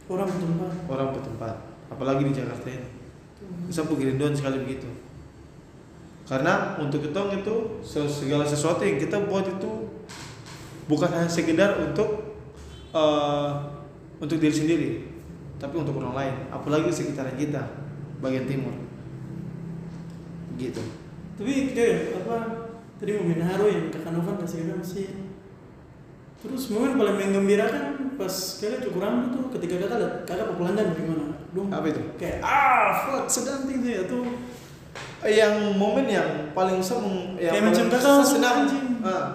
Orang 0.05 0.29
tempat. 0.29 0.77
orang 0.85 1.09
bertempat, 1.09 1.55
apalagi 1.89 2.29
di 2.29 2.33
Jakarta 2.37 2.69
ini. 2.69 3.02
Punya 3.69 3.83
kerinduan 3.97 4.33
sekali 4.35 4.61
begitu. 4.61 4.87
Karena 6.23 6.79
untuk 6.79 7.03
kita 7.03 7.19
itu 7.35 7.83
se- 7.83 8.07
segala 8.07 8.47
sesuatu 8.47 8.81
yang 8.85 8.95
kita 8.95 9.27
buat 9.27 9.43
itu 9.43 9.71
bukan 10.87 11.09
hanya 11.11 11.27
sekedar 11.27 11.79
untuk 11.83 12.39
eh, 12.95 13.49
untuk 14.23 14.37
diri 14.39 14.55
sendiri, 14.55 14.89
tapi 15.59 15.75
untuk 15.75 15.99
orang 15.99 16.15
lain, 16.15 16.35
apalagi 16.47 16.87
sekitaran 16.93 17.35
kita, 17.35 17.59
bagian 18.23 18.47
timur. 18.47 18.71
Gitu. 20.55 20.79
Tapi 21.35 21.75
kayak 21.75 22.23
apa 22.23 22.35
tadi 23.03 23.19
momen 23.19 23.43
haru 23.43 23.67
yang 23.67 23.85
kakak 23.91 24.15
Novan 24.15 24.39
kasih 24.39 24.63
kita 24.63 24.73
masih 24.79 25.07
terus 26.39 26.71
momen 26.71 26.95
paling 26.95 27.15
menggembirakan 27.19 28.15
pas 28.15 28.31
kakak 28.59 28.79
cukur 28.87 29.03
rambut 29.03 29.31
tuh 29.31 29.45
ketika 29.59 29.87
kakak 29.87 30.23
kakak 30.23 30.47
pepelandan 30.55 30.95
gimana 30.95 31.22
dong. 31.53 31.69
Apa 31.69 31.85
itu? 31.87 32.01
kayak 32.17 32.41
ah 32.41 32.85
fuck. 33.05 33.23
Sedang 33.29 33.69
tinggi 33.69 33.93
ya 33.93 34.03
tuh. 34.09 34.25
Yang 35.23 35.55
momen 35.79 36.05
yang 36.05 36.51
paling 36.51 36.83
saya 36.83 36.99
meng- 36.99 37.39
yang 37.39 37.55
kayak 37.55 37.65
macam 37.71 37.85
kakak 37.87 38.03
saya 38.03 38.25
senang, 38.27 38.55
anjing. 38.67 38.85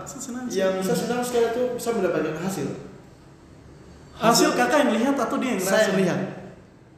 Saya 0.05 0.21
senang 0.21 0.45
sih. 0.45 0.57
yang 0.61 0.75
saya 0.85 0.99
senang 1.01 1.21
sekali 1.25 1.47
itu 1.49 1.63
saya 1.81 1.93
mendapatkan 1.97 2.37
hasil. 2.37 2.69
hasil 4.19 4.49
kakak 4.53 4.79
yang 4.83 4.93
lihat 4.99 5.15
atau 5.17 5.37
dia 5.39 5.55
yang 5.55 5.63
saya 5.63 5.95
melihat 5.95 6.19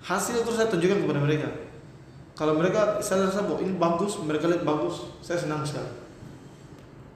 hasil 0.00 0.40
terus 0.40 0.56
saya 0.56 0.68
tunjukkan 0.72 1.04
kepada 1.04 1.20
mereka. 1.20 1.48
Kalau 2.32 2.56
mereka 2.56 2.96
saya 3.04 3.28
rasa 3.28 3.44
bahwa 3.44 3.60
ini 3.60 3.76
bagus 3.76 4.16
mereka 4.24 4.48
lihat 4.48 4.64
bagus. 4.64 5.12
Saya 5.20 5.36
senang 5.36 5.60
sekali. 5.60 6.00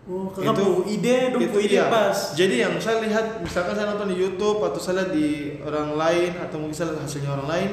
Oh 0.05 0.29
kakak 0.29 0.53
Itu- 0.53 0.85
ide 0.85 1.33
dong 1.33 1.41
Itu 1.41 1.59
ide 1.65 1.81
iya. 1.81 1.89
pas. 1.89 2.37
Jadi 2.37 2.61
yang 2.61 2.77
saya 2.77 3.01
lihat 3.01 3.41
misalkan 3.41 3.73
saya 3.73 3.89
nonton 3.89 4.13
di 4.13 4.21
YouTube 4.21 4.61
atau 4.61 4.77
saya 4.77 5.01
lihat 5.01 5.11
di 5.17 5.29
orang 5.65 5.97
lain 5.97 6.31
atau 6.37 6.57
mungkin 6.61 6.77
saya 6.77 6.93
lihat 6.93 7.09
hasilnya 7.09 7.31
orang 7.33 7.49
lain 7.49 7.71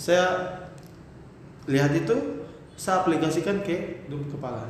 saya 0.00 0.56
lihat 1.68 1.92
itu 1.92 2.16
saya 2.80 3.04
aplikasikan 3.04 3.60
ke 3.60 4.08
hidup 4.08 4.32
kepala. 4.32 4.64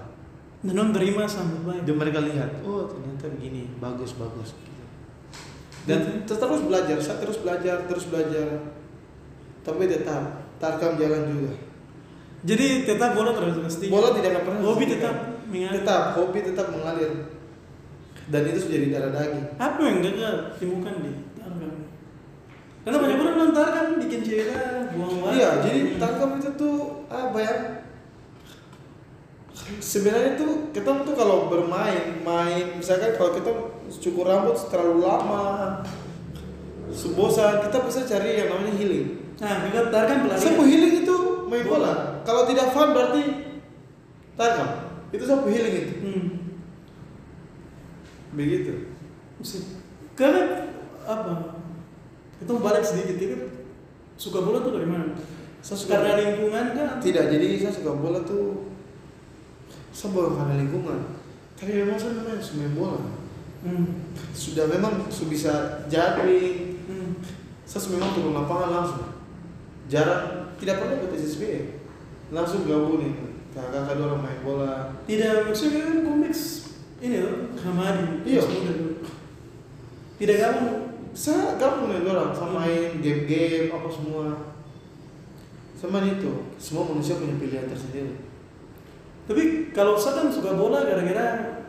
Dan 0.67 0.91
terima 0.91 1.25
sambut 1.31 1.63
baik. 1.63 1.87
Dan 1.87 1.95
mereka 1.95 2.19
lihat 2.27 2.51
oh 2.67 2.91
ternyata 2.91 3.31
begini 3.39 3.71
bagus 3.79 4.19
bagus. 4.19 4.59
Gitu. 4.59 4.69
dan 5.89 6.27
ter- 6.29 6.37
terus 6.37 6.61
belajar 6.67 6.99
saya 7.01 7.23
terus 7.23 7.39
belajar 7.39 7.87
terus 7.87 8.11
belajar. 8.11 8.75
Tapi 9.63 9.87
tetap 9.87 10.51
tarkam 10.59 10.99
jalan 10.99 11.31
juga. 11.31 11.55
Jadi 12.43 12.89
tetap 12.89 13.15
bola 13.15 13.31
terus 13.31 13.63
pasti 13.63 13.87
bola 13.87 14.11
tidak 14.11 14.43
pernah 14.43 14.61
hobi 14.67 14.85
tetap 14.91 15.15
mengalir. 15.47 15.79
Tetap 15.79 16.03
hobi 16.19 16.39
tetap 16.43 16.67
mengalir. 16.75 17.13
Dan 18.31 18.43
itu 18.51 18.59
sudah 18.67 18.79
di 18.83 18.89
darah 18.91 19.11
daging. 19.15 19.47
Apa 19.59 19.81
yang 19.83 19.99
gagal? 20.03 20.37
Temukan 20.59 20.95
di 21.03 21.13
Tarkam? 21.35 21.90
Karena 22.81 22.97
banyak 22.97 23.19
orang 23.21 23.35
bilang 23.37 23.53
Tarkam 23.53 23.87
bikin 24.01 24.21
cedera, 24.25 24.89
buang 24.97 25.21
waktu. 25.21 25.37
iya 25.37 25.51
jadi 25.61 25.81
tarkam 26.01 26.41
itu 26.41 26.51
tuh 26.57 26.77
apa 27.13 27.39
ya 27.39 27.55
sebenarnya 29.79 30.41
tuh 30.41 30.73
kita 30.73 31.05
tuh 31.05 31.15
kalau 31.15 31.53
bermain 31.53 32.25
main 32.25 32.81
misalkan 32.81 33.15
kalau 33.21 33.37
kita 33.37 33.51
cukur 34.01 34.25
rambut 34.25 34.57
terlalu 34.73 35.05
lama 35.05 35.85
sebosan 36.89 37.63
kita 37.69 37.79
bisa 37.85 38.01
cari 38.09 38.41
yang 38.41 38.49
namanya 38.51 38.75
healing 38.81 39.09
Nah, 39.41 39.65
juga 39.65 39.89
Tarkam 39.89 40.29
pelari. 40.29 40.37
Sapu 40.37 40.69
healing 40.69 41.01
itu 41.01 41.17
main 41.49 41.65
bola. 41.65 42.21
Kalau 42.29 42.45
tidak 42.45 42.77
fun 42.77 42.93
berarti 42.93 43.57
tarkam. 44.37 45.01
Itu 45.09 45.25
sapu 45.25 45.49
healing 45.49 45.75
itu. 45.81 45.95
Hmm. 46.05 46.25
Begitu. 48.37 48.93
Karena 50.13 50.69
apa? 51.09 51.60
Kita 52.41 52.57
balik 52.57 52.81
sedikit 52.81 53.17
itu 53.21 53.37
suka 54.17 54.41
bola 54.41 54.65
tuh 54.65 54.73
dari 54.81 54.89
mana? 54.89 55.13
Saya 55.61 55.77
suka 55.77 56.01
Karena 56.01 56.17
lingkungan 56.17 56.65
kan? 56.73 56.97
Tidak, 56.97 57.25
jadi 57.29 57.47
saya 57.61 57.73
suka 57.77 57.93
bola 57.93 58.25
tuh 58.25 58.73
saya 59.93 60.17
bukan 60.17 60.39
karena 60.41 60.55
lingkungan. 60.65 60.99
Tapi 61.61 61.71
memang 61.85 62.01
saya 62.01 62.17
memang 62.17 62.41
suka 62.41 62.57
main 62.65 62.73
bola. 62.73 63.01
Hmm. 63.61 64.09
Sudah 64.33 64.65
memang 64.73 65.05
sudah 65.13 65.29
bisa 65.29 65.53
jaring. 65.93 66.81
Hmm. 66.89 67.21
Saya 67.69 67.93
memang 67.93 68.17
turun 68.17 68.33
lapangan 68.33 68.71
langsung. 68.73 69.13
Jarang, 69.91 70.57
tidak 70.57 70.81
pernah 70.81 70.97
ikut 70.97 71.13
SSB. 71.13 71.43
Langsung 72.33 72.65
gabung 72.65 73.05
nih. 73.05 73.13
Kakak-kakak 73.51 73.99
orang 74.01 74.23
main 74.23 74.41
bola. 74.47 74.75
Tidak 75.05 75.51
maksudnya 75.51 75.83
kan 75.85 76.07
kompleks 76.07 76.71
ini 77.03 77.17
loh, 77.21 77.51
Hamadi. 77.61 78.23
Iya. 78.25 78.41
Tidak 80.17 80.37
gabung. 80.39 80.90
Saya 81.11 81.57
gabung 81.57 81.91
dengan 81.91 82.15
orang 82.15 82.31
sama 82.31 82.63
main 82.63 82.99
game-game 82.99 83.69
apa 83.69 83.89
semua 83.89 84.27
sama 85.75 86.05
itu 86.05 86.33
semua 86.57 86.85
manusia 86.87 87.17
punya 87.17 87.37
pilihan 87.37 87.67
tersendiri 87.67 88.15
Tapi 89.25 89.71
kalau 89.71 89.95
saya 89.95 90.21
kan 90.21 90.29
suka 90.29 90.59
bola 90.59 90.83
gara-gara 90.83 91.27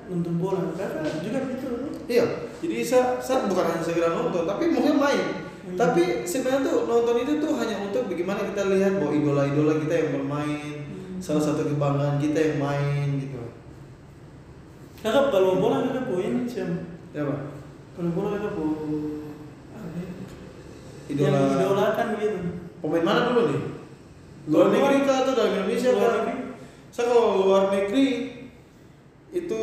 nonton 0.09 0.33
bola. 0.35 0.73
Kakak 0.73 1.21
juga 1.21 1.45
begitu. 1.45 1.67
iya 2.05 2.25
jadi 2.57 2.81
saya 2.81 3.05
saya 3.17 3.45
bukan 3.45 3.63
hanya 3.63 3.81
segera 3.81 4.09
nonton 4.11 4.43
tapi 4.43 4.69
mungkin 4.69 4.97
main 4.97 5.25
Hmm. 5.61 5.77
tapi 5.77 6.25
sebenarnya 6.25 6.65
tuh 6.65 6.89
nonton 6.89 7.21
itu 7.21 7.37
tuh 7.37 7.53
hanya 7.53 7.85
untuk 7.85 8.09
bagaimana 8.09 8.49
kita 8.49 8.65
lihat 8.65 8.97
bahwa 8.97 9.13
idola-idola 9.13 9.77
kita 9.77 9.93
yang 9.93 10.09
bermain 10.17 10.73
Hmm. 10.81 11.21
salah 11.21 11.37
satu 11.39 11.69
kebanggaan 11.69 12.17
kita 12.17 12.33
yang 12.41 12.57
main 12.57 13.21
gitu 13.21 13.37
Kakak 15.01 15.29
kalau 15.29 15.61
bola 15.61 15.85
kakak 15.85 16.09
poin 16.09 16.49
siapa? 16.49 16.81
ya 17.13 17.29
pak 17.29 17.39
Kalau 17.93 18.09
bola 18.09 18.29
kakak 18.35 18.57
po 18.57 18.61
apa 18.73 18.85
ya? 18.89 19.20
Idola 21.11 21.37
Yang 21.37 21.53
idolakan 21.57 22.07
gitu. 22.15 22.39
pemain 22.79 23.03
mana 23.03 23.21
dulu 23.27 23.41
nih 23.45 23.61
luar 24.43 24.65
Luar- 24.65 24.71
negeri 24.71 24.97
kah 25.03 25.17
atau 25.21 25.33
dalam 25.33 25.51
Indonesia 25.55 25.89
Luar 25.91 26.11
negeri. 26.17 26.35
saya 26.87 27.05
kalau 27.05 27.25
luar 27.41 27.63
negeri 27.69 28.07
itu 29.29 29.61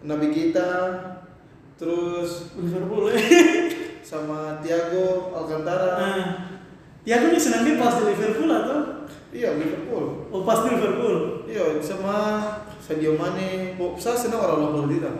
Nabi 0.00 0.26
kita 0.28 0.70
terus 1.74 2.54
Liverpool. 2.54 3.10
sama 4.00 4.56
Thiago 4.58 5.06
Alcantara 5.30 5.90
Nah, 5.94 6.24
ya 7.02 7.18
aku 7.18 7.28
nih 7.28 7.36
senangnya 7.38 7.76
pas 7.76 7.92
di 7.94 8.08
Liverpool 8.08 8.48
atau 8.48 8.78
iya 9.28 9.52
Liverpool 9.52 10.24
oh 10.26 10.42
pas 10.42 10.64
di 10.64 10.72
Liverpool. 10.72 11.44
iya 11.44 11.76
sama 11.78 12.16
Sadio 12.78 13.12
Mane 13.12 13.76
saya 13.94 14.16
senang 14.16 14.40
orang 14.40 14.58
lokal 14.62 14.84
kita 14.88 15.12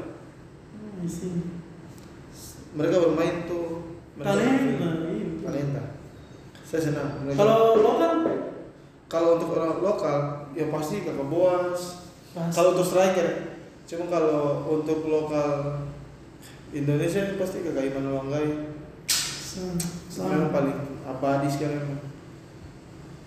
Hmm, 0.72 1.04
isi. 1.04 1.28
mereka 2.70 2.96
bermain 3.02 3.44
tuh 3.44 3.67
Talenta, 4.18 4.88
talenta. 5.46 5.82
Saya 6.66 6.80
senang. 6.90 7.22
Kalau 7.38 7.78
lokal? 7.78 8.12
Kalau 9.08 9.40
untuk 9.40 9.56
orang 9.56 9.80
lokal 9.80 10.18
ya 10.52 10.68
pasti 10.68 11.06
kakak 11.06 11.30
boas. 11.30 12.04
Kalau 12.34 12.76
untuk 12.76 12.84
striker 12.84 13.56
cuma 13.88 14.04
kalau 14.12 14.68
untuk 14.68 15.08
lokal 15.08 15.80
Indonesia 16.76 17.40
pasti 17.40 17.64
kakak 17.64 17.94
Iman 17.94 18.12
Wanggai. 18.12 18.48
Sama. 19.08 20.28
Memang 20.28 20.52
paling 20.52 20.78
abadi 21.08 21.48
sekarang. 21.48 22.04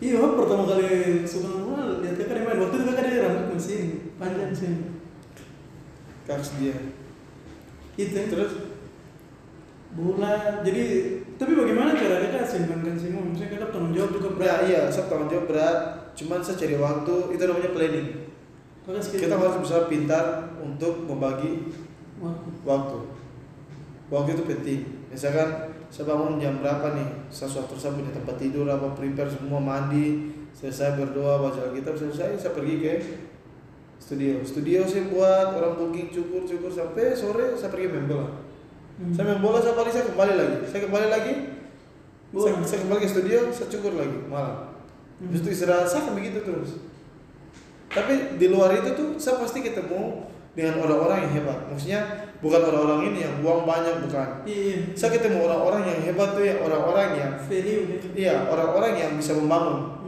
Iya, 0.02 0.22
pertama 0.22 0.70
kali 0.70 1.26
suka 1.26 1.66
bola 1.66 2.04
lihat 2.06 2.14
kakak 2.20 2.46
main. 2.46 2.62
Waktu 2.62 2.76
itu 2.78 2.86
kakak 2.94 3.06
dia 3.10 3.26
rambut 3.26 3.58
masih 3.58 3.82
panjang 4.22 4.54
sih. 4.54 4.74
kaks 6.30 6.62
dia. 6.62 6.78
Itu. 7.98 8.14
Terus 8.30 8.61
bola. 9.96 10.64
Jadi 10.64 10.84
tapi 11.42 11.58
bagaimana 11.58 11.98
cara 11.98 12.22
kakak 12.22 12.46
simbangkan 12.46 12.96
semua? 12.96 13.26
Misalnya 13.26 13.58
kakak 13.58 13.70
tanggung 13.74 13.94
jawab 13.98 14.12
juga 14.14 14.30
ya 14.30 14.36
berat. 14.38 14.60
iya 14.70 14.82
saya 14.94 15.06
tanggung 15.10 15.30
jawab 15.32 15.46
berat. 15.50 15.78
Cuman 16.14 16.40
saya 16.46 16.56
cari 16.62 16.76
waktu. 16.78 17.16
Itu 17.34 17.44
namanya 17.50 17.72
planning. 17.74 18.08
Kita 18.92 19.36
harus 19.38 19.58
bisa 19.62 19.86
pintar 19.90 20.26
untuk 20.58 21.06
membagi 21.06 21.70
Waktu. 22.22 22.50
waktu. 22.66 22.98
Waktu 24.14 24.30
itu 24.38 24.44
penting. 24.46 24.80
Misalkan 25.10 25.50
saya 25.90 26.06
bangun 26.14 26.38
jam 26.38 26.62
berapa 26.62 26.94
nih? 26.94 27.10
Saya 27.34 27.50
suatu 27.50 27.74
saya 27.74 27.98
punya 27.98 28.14
tempat 28.14 28.38
tidur 28.38 28.70
apa 28.70 28.94
prepare 28.94 29.30
semua 29.30 29.58
mandi 29.58 30.30
selesai 30.52 31.00
berdoa 31.00 31.40
baca 31.48 31.72
Alkitab 31.72 31.96
selesai 31.96 32.38
saya 32.38 32.54
pergi 32.54 32.76
ke 32.84 32.94
studio. 33.98 34.44
Studio 34.46 34.84
saya 34.86 35.10
buat 35.10 35.58
orang 35.58 35.80
booking 35.80 36.14
cukur 36.14 36.44
cukur 36.46 36.70
sampai 36.70 37.16
sore 37.16 37.56
saya 37.56 37.72
pergi 37.74 37.88
main 37.90 38.06
bola 38.06 38.51
Hmm. 39.02 39.10
saya 39.12 39.26
main 39.28 39.42
bola 39.42 39.58
saya 39.58 39.74
balik 39.74 39.90
saya 39.90 40.06
kembali 40.08 40.34
lagi 40.38 40.56
saya 40.70 40.82
kembali 40.86 41.08
lagi 41.10 41.34
saya, 42.32 42.54
Bola. 42.54 42.62
saya 42.62 42.80
kembali 42.86 43.00
ke 43.02 43.10
studio 43.10 43.40
saya 43.50 43.68
cukur 43.68 43.94
lagi 43.98 44.18
malam 44.30 44.70
Hmm. 45.22 45.38
Itu 45.38 45.54
istirahat 45.54 45.86
saya 45.86 46.02
akan 46.10 46.18
begitu 46.18 46.42
terus 46.42 46.82
tapi 47.90 48.42
di 48.42 48.50
luar 48.50 48.74
itu 48.74 48.90
tuh 48.98 49.10
saya 49.22 49.38
pasti 49.38 49.62
ketemu 49.62 50.26
dengan 50.58 50.82
orang-orang 50.82 51.30
yang 51.30 51.32
hebat 51.38 51.60
maksudnya 51.70 52.02
bukan 52.42 52.58
orang-orang 52.58 53.14
ini 53.14 53.30
yang 53.30 53.36
uang 53.46 53.62
banyak 53.64 54.02
bukan 54.02 54.42
Iya. 54.50 54.98
saya 54.98 55.14
ketemu 55.14 55.46
orang-orang 55.46 55.86
yang 55.86 56.00
hebat 56.10 56.34
tuh 56.34 56.42
ya 56.42 56.58
orang-orang 56.58 57.08
yang 57.22 57.32
Value 57.38 57.82
gitu. 57.94 58.06
iya 58.18 58.50
orang-orang 58.50 58.98
yang 58.98 59.12
bisa 59.14 59.38
membangun. 59.38 60.01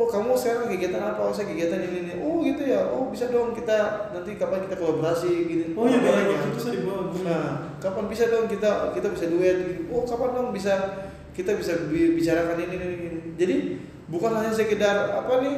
Oh 0.00 0.08
kamu 0.08 0.32
sekarang 0.32 0.72
kegiatan 0.72 1.02
apa 1.04 1.20
oh 1.20 1.28
saya 1.28 1.52
kegiatan 1.52 1.76
ini 1.84 1.96
ini 2.00 2.12
oh 2.16 2.40
gitu 2.40 2.62
ya 2.64 2.88
oh 2.88 3.12
bisa 3.12 3.28
dong 3.28 3.52
kita 3.52 4.08
nanti 4.16 4.40
kapan 4.40 4.64
kita 4.64 4.80
kolaborasi 4.80 5.28
gini 5.44 5.64
Oh 5.76 5.84
iya, 5.84 6.00
waktu 6.00 6.48
itu 6.48 6.58
saya 6.58 6.74
dibawa. 6.80 7.12
Nah, 7.20 7.44
kapan 7.76 8.04
bisa 8.08 8.24
dong 8.28 8.48
kita 8.48 8.96
kita 8.96 9.08
bisa 9.12 9.28
duet? 9.28 9.56
gitu. 9.60 9.80
Oh, 9.92 10.08
kapan 10.08 10.30
dong 10.32 10.48
bisa 10.50 10.74
kita 11.36 11.52
bisa 11.54 11.72
bi- 11.92 12.16
bicarakan 12.16 12.56
ini 12.58 12.74
ini 12.74 12.86
ini. 12.96 13.20
Jadi 13.36 13.54
bukan 14.08 14.32
hanya 14.34 14.48
sekedar 14.50 14.96
apa 15.14 15.44
nih 15.44 15.56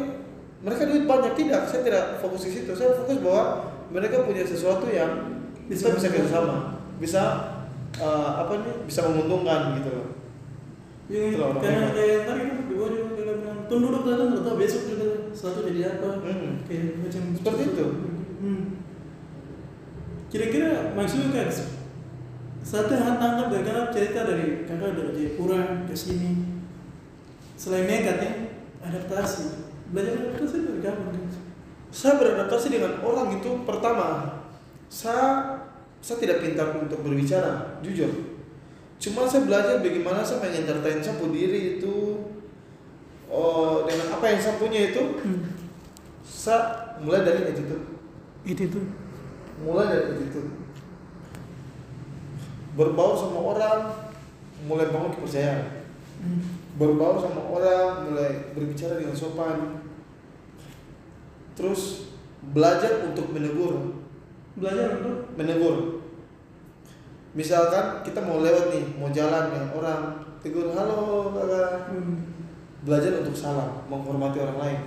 mereka 0.63 0.87
duit 0.87 1.07
banyak 1.07 1.35
tidak, 1.35 1.67
saya 1.67 1.83
tidak 1.83 2.05
fokus 2.19 2.47
di 2.47 2.51
situ. 2.53 2.71
Saya 2.75 2.95
fokus 2.95 3.19
bahwa 3.23 3.45
mereka 3.91 4.27
punya 4.27 4.43
sesuatu 4.43 4.91
yang 4.91 5.39
Bisa 5.63 5.89
bisa 5.95 5.95
bisa 5.95 6.09
kerjasama, 6.13 6.57
bisa 6.99 7.23
eh, 7.97 8.31
apa 8.43 8.53
nih 8.61 8.75
bisa 8.85 9.07
menguntungkan 9.07 9.79
gitu 9.79 9.91
loh. 9.95 10.09
Orang 11.13 11.61
karena 11.61 11.89
kayak 11.93 12.21
tadi 12.25 12.43
kan 13.73 13.81
dibawa 13.81 13.97
juga 13.97 14.05
kakak 14.05 14.05
bilang, 14.05 14.05
tuh 14.05 14.05
duduk 14.05 14.05
tadi 14.05 14.23
nggak 14.29 14.45
tahu 14.45 14.57
besok 14.61 14.83
juga 14.85 15.09
satu 15.33 15.59
jadi 15.65 15.81
apa. 15.97 16.09
Hmm. 16.21 16.53
Kayak 16.69 16.87
macam 17.01 17.23
Seperti 17.33 17.63
itu. 17.73 17.87
Hmm. 18.45 18.65
Kira-kira 20.29 20.71
maksudnya 20.93 21.29
kan 21.33 21.49
satu 22.63 22.93
yang 22.95 23.17
tangkap 23.19 23.47
dari 23.49 23.65
kakak 23.65 23.89
cerita 23.91 24.21
dari 24.29 24.47
kakak 24.69 24.93
dari 24.93 25.11
Jayapura 25.17 25.89
ke 25.89 25.95
sini. 25.97 26.61
Selain 27.57 27.89
nekat 27.89 28.17
ya, 28.21 28.33
adaptasi. 28.85 29.73
Belajar 29.93 30.15
adaptasi 30.21 30.57
dari 30.69 30.81
kapan 30.85 31.09
kan? 31.17 31.25
Saya 31.93 32.17
beradaptasi 32.17 32.67
dengan 32.73 33.01
orang 33.05 33.37
itu 33.37 33.51
pertama, 33.69 34.41
saya 34.89 35.61
saya 36.03 36.17
tidak 36.19 36.43
pintar 36.43 36.75
untuk 36.77 37.05
berbicara, 37.05 37.79
jujur. 37.85 38.33
Cuma 38.97 39.29
saya 39.29 39.45
belajar 39.45 39.83
bagaimana 39.83 40.23
saya 40.25 40.41
mengentertain 40.41 41.03
saya 41.03 41.19
diri 41.19 41.79
itu 41.79 41.95
oh, 43.33 43.89
dengan 43.89 44.13
apa 44.13 44.25
yang 44.29 44.41
saya 44.41 44.61
punya 44.61 44.93
itu, 44.93 45.03
Hmm. 45.25 45.41
saya 46.21 46.93
mulai 47.01 47.25
dari 47.25 47.49
attitude, 47.49 47.97
Itu 48.45 48.69
tuh. 48.69 48.85
mulai 49.65 49.89
dari 49.89 50.05
attitude. 50.15 50.53
Berbaur 52.73 53.17
sama 53.17 53.41
orang, 53.57 53.81
mulai 54.65 54.89
bangun 54.89 55.13
kepercayaan. 55.13 55.85
Hmm. 56.21 56.41
Berbaur 56.77 57.21
sama 57.21 57.41
orang, 57.53 58.09
mulai 58.09 58.53
berbicara 58.53 58.97
dengan 58.97 59.17
sopan. 59.17 59.81
Terus 61.53 62.13
belajar 62.53 63.09
untuk 63.09 63.29
menegur, 63.33 64.01
Belajar 64.53 65.01
untuk 65.01 65.33
menegur. 65.33 66.05
Misalkan 67.33 68.05
kita 68.05 68.21
mau 68.21 68.45
lewat 68.45 68.69
nih, 68.69 68.85
mau 69.01 69.09
jalan 69.09 69.49
dengan 69.49 69.69
orang, 69.73 70.03
tegur 70.45 70.69
halo 70.77 71.33
kakak. 71.33 71.89
hmm. 71.89 72.32
Belajar 72.83 73.23
untuk 73.23 73.37
salam, 73.37 73.87
menghormati 73.87 74.43
orang 74.43 74.59
lain. 74.59 74.81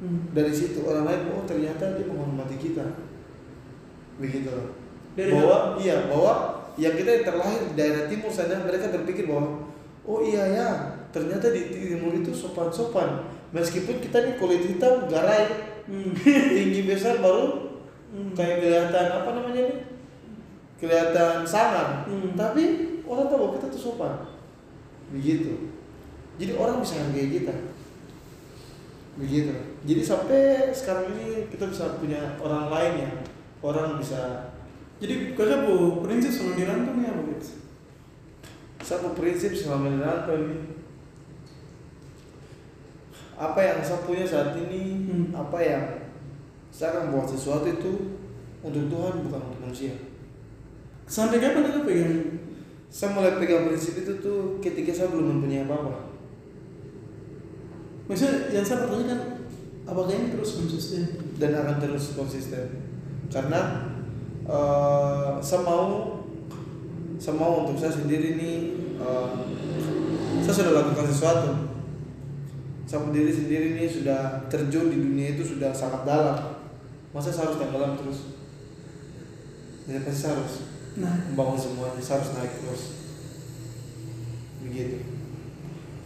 Hmm. 0.00 0.20
Dari 0.32 0.52
situ 0.54 0.86
orang 0.86 1.04
lain, 1.04 1.20
oh 1.34 1.44
ternyata 1.44 1.98
dia 1.98 2.06
menghormati 2.06 2.56
kita. 2.56 2.86
Begitu. 4.16 4.50
Dari 5.18 5.34
bahwa 5.34 5.74
iya, 5.76 6.06
bahwa 6.06 6.62
yang 6.78 6.94
kita 6.94 7.10
yang 7.10 7.24
terlahir 7.26 7.60
di 7.66 7.74
daerah 7.74 8.04
timur 8.06 8.30
sana 8.30 8.62
mereka 8.62 8.94
berpikir 8.94 9.26
bahwa 9.26 9.66
oh 10.06 10.22
iya 10.22 10.46
ya, 10.46 10.68
ternyata 11.10 11.50
di 11.50 11.74
timur 11.74 12.14
itu 12.14 12.30
sopan-sopan. 12.30 13.26
Meskipun 13.50 13.98
kita 13.98 14.22
nih 14.22 14.34
kulit 14.38 14.62
hitam, 14.64 15.10
garai, 15.10 15.70
Hmm. 15.90 16.14
tinggi 16.54 16.86
besar 16.86 17.18
baru 17.18 17.66
Hmm. 18.10 18.34
kayak 18.34 18.58
kelihatan 18.62 19.06
apa 19.10 19.30
namanya 19.38 19.70
nih 19.70 19.78
kelihatan 20.82 21.46
sangar 21.46 22.06
Hmm. 22.06 22.34
tapi 22.34 22.62
orang 23.06 23.26
tahu 23.30 23.54
kita 23.54 23.66
tuh 23.70 23.78
sopan 23.90 24.18
begitu 25.14 25.69
jadi 26.40 26.56
orang 26.56 26.80
bisa 26.80 26.96
hargai 26.96 27.28
kita 27.28 27.52
begitu 29.20 29.52
jadi 29.84 30.00
sampai 30.00 30.72
sekarang 30.72 31.12
ini 31.12 31.44
kita 31.52 31.68
bisa 31.68 32.00
punya 32.00 32.40
orang 32.40 32.72
lain 32.72 32.94
ya 33.04 33.10
orang 33.60 34.00
bisa 34.00 34.48
Jadi 35.00 35.32
kakak 35.32 35.64
bu 35.64 36.04
prinsip 36.04 36.28
selama 36.28 36.60
di 36.60 36.64
rantau 36.68 36.92
nih 36.92 37.08
apa 37.08 37.22
gitu? 37.32 37.48
satu 38.84 39.16
prinsip 39.16 39.56
selama 39.56 39.88
di 39.88 40.00
rantau 40.00 40.36
ini 40.36 40.58
apa 43.40 43.60
yang 43.64 43.80
saya 43.80 44.04
punya 44.04 44.24
saat 44.28 44.52
ini 44.60 45.00
Hmm. 45.10 45.32
apa 45.34 45.58
yang 45.58 45.84
saya 46.70 46.94
akan 46.94 47.16
buat 47.16 47.26
sesuatu 47.26 47.66
itu 47.66 47.92
untuk 48.60 48.92
Tuhan 48.92 49.26
bukan 49.26 49.40
untuk 49.40 49.60
manusia 49.64 49.96
Sampai 51.10 51.42
kapan 51.42 51.66
kakak 51.66 51.90
pegang? 51.90 52.14
Saya 52.86 53.18
mulai 53.18 53.34
pegang 53.34 53.66
prinsip 53.66 53.98
itu 53.98 54.22
tuh 54.22 54.62
ketika 54.62 54.94
saya 54.94 55.10
belum 55.10 55.42
mempunyai 55.42 55.66
apa-apa. 55.66 56.09
Maksudnya 58.10 58.50
yang 58.50 58.66
saya 58.66 58.90
pertanyakan 58.90 59.46
apakah 59.86 60.10
ini 60.10 60.34
terus 60.34 60.58
konsisten? 60.58 61.30
dan 61.38 61.54
akan 61.54 61.76
terus 61.78 62.18
konsisten. 62.18 62.66
Karena 63.30 63.86
eh 64.50 65.32
saya 65.38 65.62
mau 65.62 66.18
saya 67.22 67.34
mau 67.38 67.62
untuk 67.62 67.78
saya 67.78 67.94
sendiri 67.94 68.34
nih 68.34 68.56
eh, 68.98 69.30
saya 70.42 70.54
sudah 70.58 70.74
lakukan 70.74 71.06
sesuatu. 71.06 71.50
Saya 72.90 73.06
sendiri 73.06 73.30
sendiri 73.30 73.78
nih 73.78 73.86
sudah 73.86 74.50
terjun 74.50 74.90
di 74.90 74.98
dunia 74.98 75.38
itu 75.38 75.46
sudah 75.46 75.70
sangat 75.70 76.02
dalam. 76.02 76.58
Masa 77.14 77.30
saya 77.30 77.46
harus 77.46 77.62
tenggelam 77.62 77.94
terus? 77.94 78.34
Jadi 79.86 80.02
pasti 80.02 80.18
saya 80.18 80.34
harus 80.34 80.54
nah. 80.98 81.14
membangun 81.30 81.54
semuanya. 81.54 82.02
Saya 82.02 82.18
harus 82.18 82.34
naik 82.34 82.52
terus. 82.58 82.82
Begitu 84.66 85.19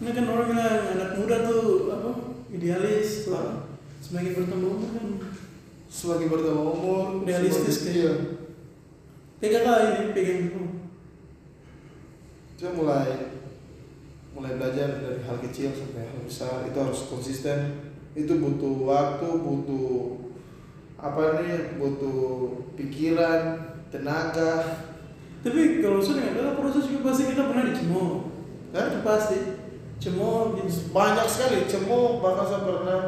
ini 0.02 0.10
kan 0.10 0.26
orang 0.26 0.46
bilang 0.50 0.82
anak 0.98 1.10
muda 1.18 1.36
tuh 1.46 1.92
apa 1.94 2.10
idealis 2.50 3.26
tuh 3.28 3.34
Ah. 3.34 3.70
semakin 4.02 4.36
bertambah 4.36 4.70
umur 4.74 4.90
kan. 4.94 5.08
Semakin 5.88 6.26
bertambah 6.28 6.66
umur 6.74 7.04
Realistis 7.22 7.86
kan? 7.86 7.92
iya. 7.94 8.12
Pegang 9.38 9.64
kali 9.64 9.86
ini 9.94 10.06
pegang 10.12 10.40
saya 12.54 12.70
mulai 12.80 13.10
mulai 14.32 14.56
belajar 14.56 15.04
dari 15.04 15.20
hal 15.20 15.36
kecil 15.44 15.68
sampai 15.74 16.08
hal 16.08 16.20
besar. 16.24 16.64
Itu 16.64 16.78
harus 16.80 17.00
konsisten. 17.12 17.58
Itu 18.16 18.40
butuh 18.40 18.88
waktu 18.88 19.26
butuh 19.26 20.16
apa 20.96 21.44
nih 21.44 21.76
butuh 21.76 22.22
pikiran 22.72 23.60
tenaga. 23.92 24.80
Tapi 25.44 25.84
kalau 25.84 26.00
sudah 26.00 26.32
dalam 26.32 26.56
proses 26.56 26.88
juga 26.88 27.12
pasti 27.12 27.36
kita 27.36 27.52
pernah 27.52 27.68
Hah? 28.74 28.90
itu 28.90 28.98
pasti 29.04 29.38
cemooh 30.04 30.52
banyak 30.92 31.26
sekali. 31.26 31.64
Cemooh 31.64 32.20
bahkan 32.20 32.44
saya 32.44 32.62
pernah 32.68 33.00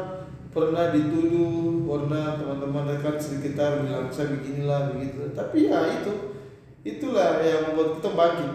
pernah 0.49 0.89
dituduh 0.89 1.85
pernah 1.85 2.41
teman-teman 2.41 2.97
dekat 2.97 3.21
sekitar 3.21 3.85
bilang 3.85 4.09
saya 4.09 4.33
beginilah 4.33 4.97
begitu. 4.97 5.29
Tapi 5.37 5.69
ya 5.69 6.01
itu 6.01 6.33
itulah 6.81 7.45
yang 7.45 7.69
membuat 7.69 8.01
kita 8.01 8.09
bangkit. 8.17 8.53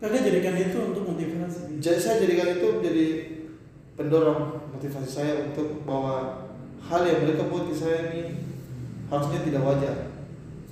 Kakak 0.00 0.24
jadikan 0.24 0.56
itu 0.56 0.78
untuk 0.80 1.04
motivasi? 1.12 1.76
Jadi 1.76 1.98
saya 2.00 2.24
jadikan 2.24 2.56
itu 2.56 2.68
jadi 2.80 3.06
pendorong 4.00 4.72
motivasi 4.72 5.04
saya 5.12 5.32
untuk 5.52 5.84
bahwa 5.84 6.48
hal 6.80 7.04
yang 7.04 7.28
mereka 7.28 7.44
buat 7.52 7.68
di 7.68 7.76
saya 7.76 8.08
ini 8.08 8.40
harusnya 9.12 9.44
tidak 9.44 9.60
wajar 9.60 10.09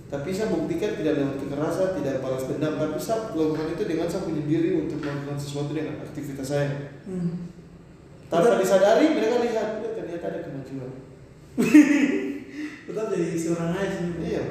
tapi 0.08 0.32
saya 0.32 0.48
buktikan 0.48 0.96
tidak 0.96 1.20
lewat 1.20 1.36
kekerasan 1.36 2.00
tidak 2.00 2.24
balas 2.24 2.48
dendam. 2.48 2.80
Tapi 2.80 2.96
saya 2.96 3.28
lakukan 3.36 3.76
itu 3.76 3.84
dengan 3.84 4.08
saya 4.08 4.24
punya 4.24 4.42
diri 4.48 4.70
untuk 4.80 5.04
melakukan 5.04 5.36
sesuatu 5.36 5.76
dengan 5.76 6.00
aktivitas 6.00 6.48
saya. 6.48 6.96
Hmm. 7.04 7.52
tanpa 8.28 8.60
disadari 8.60 9.16
mereka 9.16 9.40
lihat 9.40 9.80
"Ya, 9.80 9.90
ternyata 9.96 10.24
ada 10.28 10.40
kemajuan. 10.44 10.92
Tetap 12.88 13.06
jadi 13.12 13.36
seorang 13.36 13.72
aja 13.72 14.04
iya. 14.20 14.44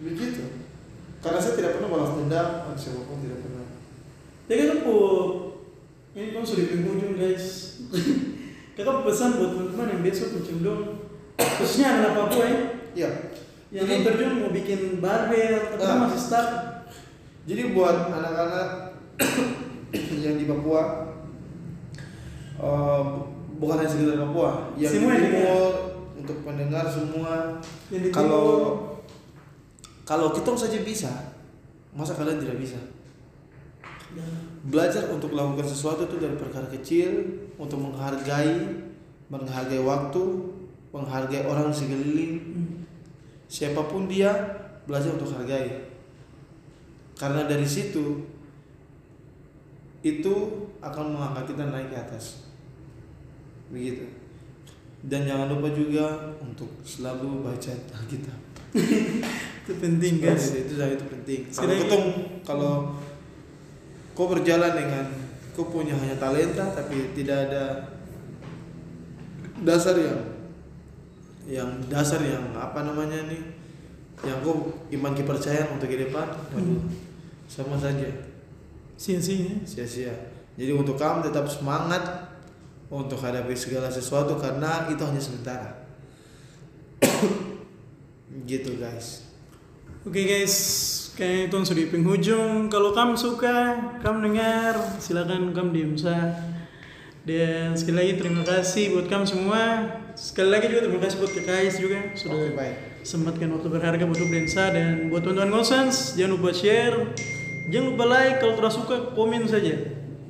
Begitu. 0.00 0.44
Karena 1.20 1.40
saya 1.40 1.56
tidak 1.60 1.76
pernah 1.76 1.92
balas 1.92 2.16
dendam 2.16 2.48
siapa 2.76 3.04
pun 3.04 3.20
tidak 3.20 3.44
pernah. 3.44 3.64
Jadi 4.48 4.60
kan 4.64 4.78
po 4.84 4.96
ini 6.16 6.36
kan 6.36 6.44
sudah 6.44 6.64
penghujung 6.68 7.16
guys. 7.16 7.46
Kakak 8.76 9.04
pesan 9.04 9.36
buat 9.36 9.50
teman-teman 9.56 9.92
yang 9.92 10.02
besok 10.04 10.36
mau 10.36 10.44
cendong 10.44 10.82
khususnya 11.36 12.00
anak 12.00 12.12
Papua 12.16 12.44
ya. 12.44 12.60
Iya 12.96 13.10
yang 13.70 13.86
Jadi- 13.86 14.02
terjun 14.02 14.32
mau 14.36 14.50
bikin 14.50 14.98
barber 14.98 15.78
tapi 15.78 15.82
Ah. 15.86 15.98
masih 16.02 16.18
stuck. 16.18 16.48
Jadi 17.46 17.70
buat 17.70 18.10
anak-anak 18.10 18.68
yang 20.24 20.36
di 20.36 20.44
Papua, 20.44 21.06
eh, 22.58 23.02
bukan 23.56 23.76
hanya 23.78 23.88
sekedar 23.88 24.18
Papua, 24.20 24.74
yang 24.74 24.92
Semua 24.92 25.14
di 25.14 25.22
timur 25.24 25.70
untuk 26.14 26.36
pendengar 26.44 26.84
semua, 26.84 27.58
kalau 28.12 28.46
kalau 30.04 30.34
kita 30.34 30.50
saja 30.52 30.78
bisa, 30.82 31.10
masa 31.94 32.12
kalian 32.12 32.42
tidak 32.42 32.58
bisa? 32.58 32.76
Ya. 34.10 34.26
Belajar 34.66 35.06
untuk 35.08 35.30
melakukan 35.30 35.64
sesuatu 35.64 36.02
itu 36.04 36.18
dari 36.18 36.34
perkara 36.34 36.66
kecil, 36.66 37.10
untuk 37.54 37.78
menghargai, 37.78 38.82
menghargai 39.30 39.78
waktu, 39.80 40.22
menghargai 40.90 41.46
orang 41.46 41.70
sekeliling, 41.70 42.32
Hmm. 42.42 42.69
Siapa 43.50 43.82
pun 43.90 44.06
dia 44.06 44.30
belajar 44.86 45.18
untuk 45.18 45.34
hargai. 45.34 45.90
Karena 47.18 47.50
dari 47.50 47.66
situ 47.66 48.22
itu 50.00 50.34
akan 50.80 51.18
mengangkat 51.18 51.52
kita 51.52 51.64
naik 51.68 51.90
ke 51.90 51.98
atas. 51.98 52.46
Begitu. 53.74 54.06
Dan 55.04 55.26
jangan 55.26 55.50
lupa 55.50 55.74
juga 55.74 56.32
untuk 56.40 56.70
selalu 56.86 57.44
baca 57.44 57.72
Alkitab. 57.98 58.38
Itu 59.60 59.72
penting 59.76 60.18
guys. 60.18 60.50
itu 60.56 60.74
itu 60.74 60.82
itu 60.82 61.06
penting. 61.06 61.40
Kalau 61.52 61.74
ketemu 61.78 62.10
kalau 62.42 62.74
kau 64.18 64.26
berjalan 64.26 64.72
dengan 64.74 65.06
kau 65.54 65.70
punya 65.70 65.94
hanya 65.94 66.18
talenta 66.18 66.74
tapi 66.74 67.14
tidak 67.14 67.50
ada 67.50 67.64
dasar 69.62 69.94
yang 69.94 70.29
yang 71.50 71.66
dasar 71.90 72.22
yang 72.22 72.54
apa 72.54 72.86
namanya 72.86 73.26
nih 73.26 73.42
yang 74.22 74.38
kau 74.46 74.70
iman 74.94 75.12
kepercayaan 75.18 75.74
untuk 75.74 75.90
ke 75.90 76.06
depan 76.06 76.30
waduh 76.54 76.86
sama 77.50 77.74
saja 77.74 78.06
Sia-sia. 78.94 79.58
sia-sia 79.66 80.14
jadi 80.54 80.70
untuk 80.78 80.94
kamu 80.94 81.26
tetap 81.26 81.50
semangat 81.50 82.30
untuk 82.86 83.18
hadapi 83.18 83.58
segala 83.58 83.90
sesuatu 83.90 84.38
karena 84.38 84.86
itu 84.86 85.02
hanya 85.02 85.18
sementara 85.18 85.68
gitu 88.50 88.78
guys 88.78 89.30
Oke 90.00 90.24
guys, 90.24 90.56
kayaknya 91.12 91.52
itu 91.52 91.56
sudah 91.60 91.84
di 91.84 91.92
penghujung. 91.92 92.72
Kalau 92.72 92.96
kamu 92.96 93.20
suka, 93.20 93.76
kamu 94.00 94.32
dengar, 94.32 94.80
silakan 94.96 95.52
kamu 95.52 95.76
diam 95.76 95.92
saja. 95.92 96.40
Dan 97.28 97.76
sekali 97.76 98.08
lagi 98.08 98.12
terima 98.16 98.40
kasih 98.40 98.96
buat 98.96 99.12
kamu 99.12 99.28
semua. 99.28 99.99
Sekali 100.16 100.48
lagi 100.50 100.66
juga 100.70 100.86
terima 100.86 101.00
kasih 101.02 101.16
buat 101.20 101.32
KKS 101.32 101.74
juga 101.82 101.98
sudah 102.14 102.38
Oke, 102.38 102.54
baik. 102.56 102.76
sempatkan 103.02 103.48
waktu 103.54 103.68
berharga 103.70 104.04
buat 104.06 104.20
Densa 104.20 104.64
dan 104.70 105.08
buat 105.08 105.22
teman-teman 105.24 105.60
Ngosans 105.60 106.14
jangan 106.18 106.36
lupa 106.36 106.50
share, 106.54 107.16
jangan 107.68 107.86
lupa 107.94 108.04
like 108.06 108.36
kalau 108.38 108.54
tidak 108.58 108.72
suka 108.74 108.96
komen 109.16 109.46
saja 109.46 109.74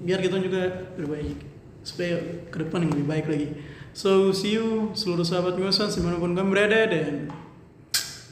biar 0.01 0.19
kita 0.25 0.41
juga 0.41 0.91
terbaik 0.97 1.37
supaya 1.85 2.21
ke 2.49 2.57
depan 2.61 2.85
yang 2.89 2.93
lebih 2.97 3.07
baik 3.09 3.27
lagi. 3.29 3.49
So 3.93 4.31
see 4.31 4.57
you 4.57 4.95
seluruh 4.97 5.27
sahabat 5.27 5.59
Ngosans 5.59 5.99
di 5.99 6.03
mana 6.05 6.17
pun 6.17 6.33
kamu 6.33 6.49
berada 6.53 6.89
dan 6.89 7.29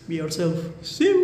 be 0.06 0.16
yourself. 0.20 0.56
See 0.80 1.08
you. 1.08 1.20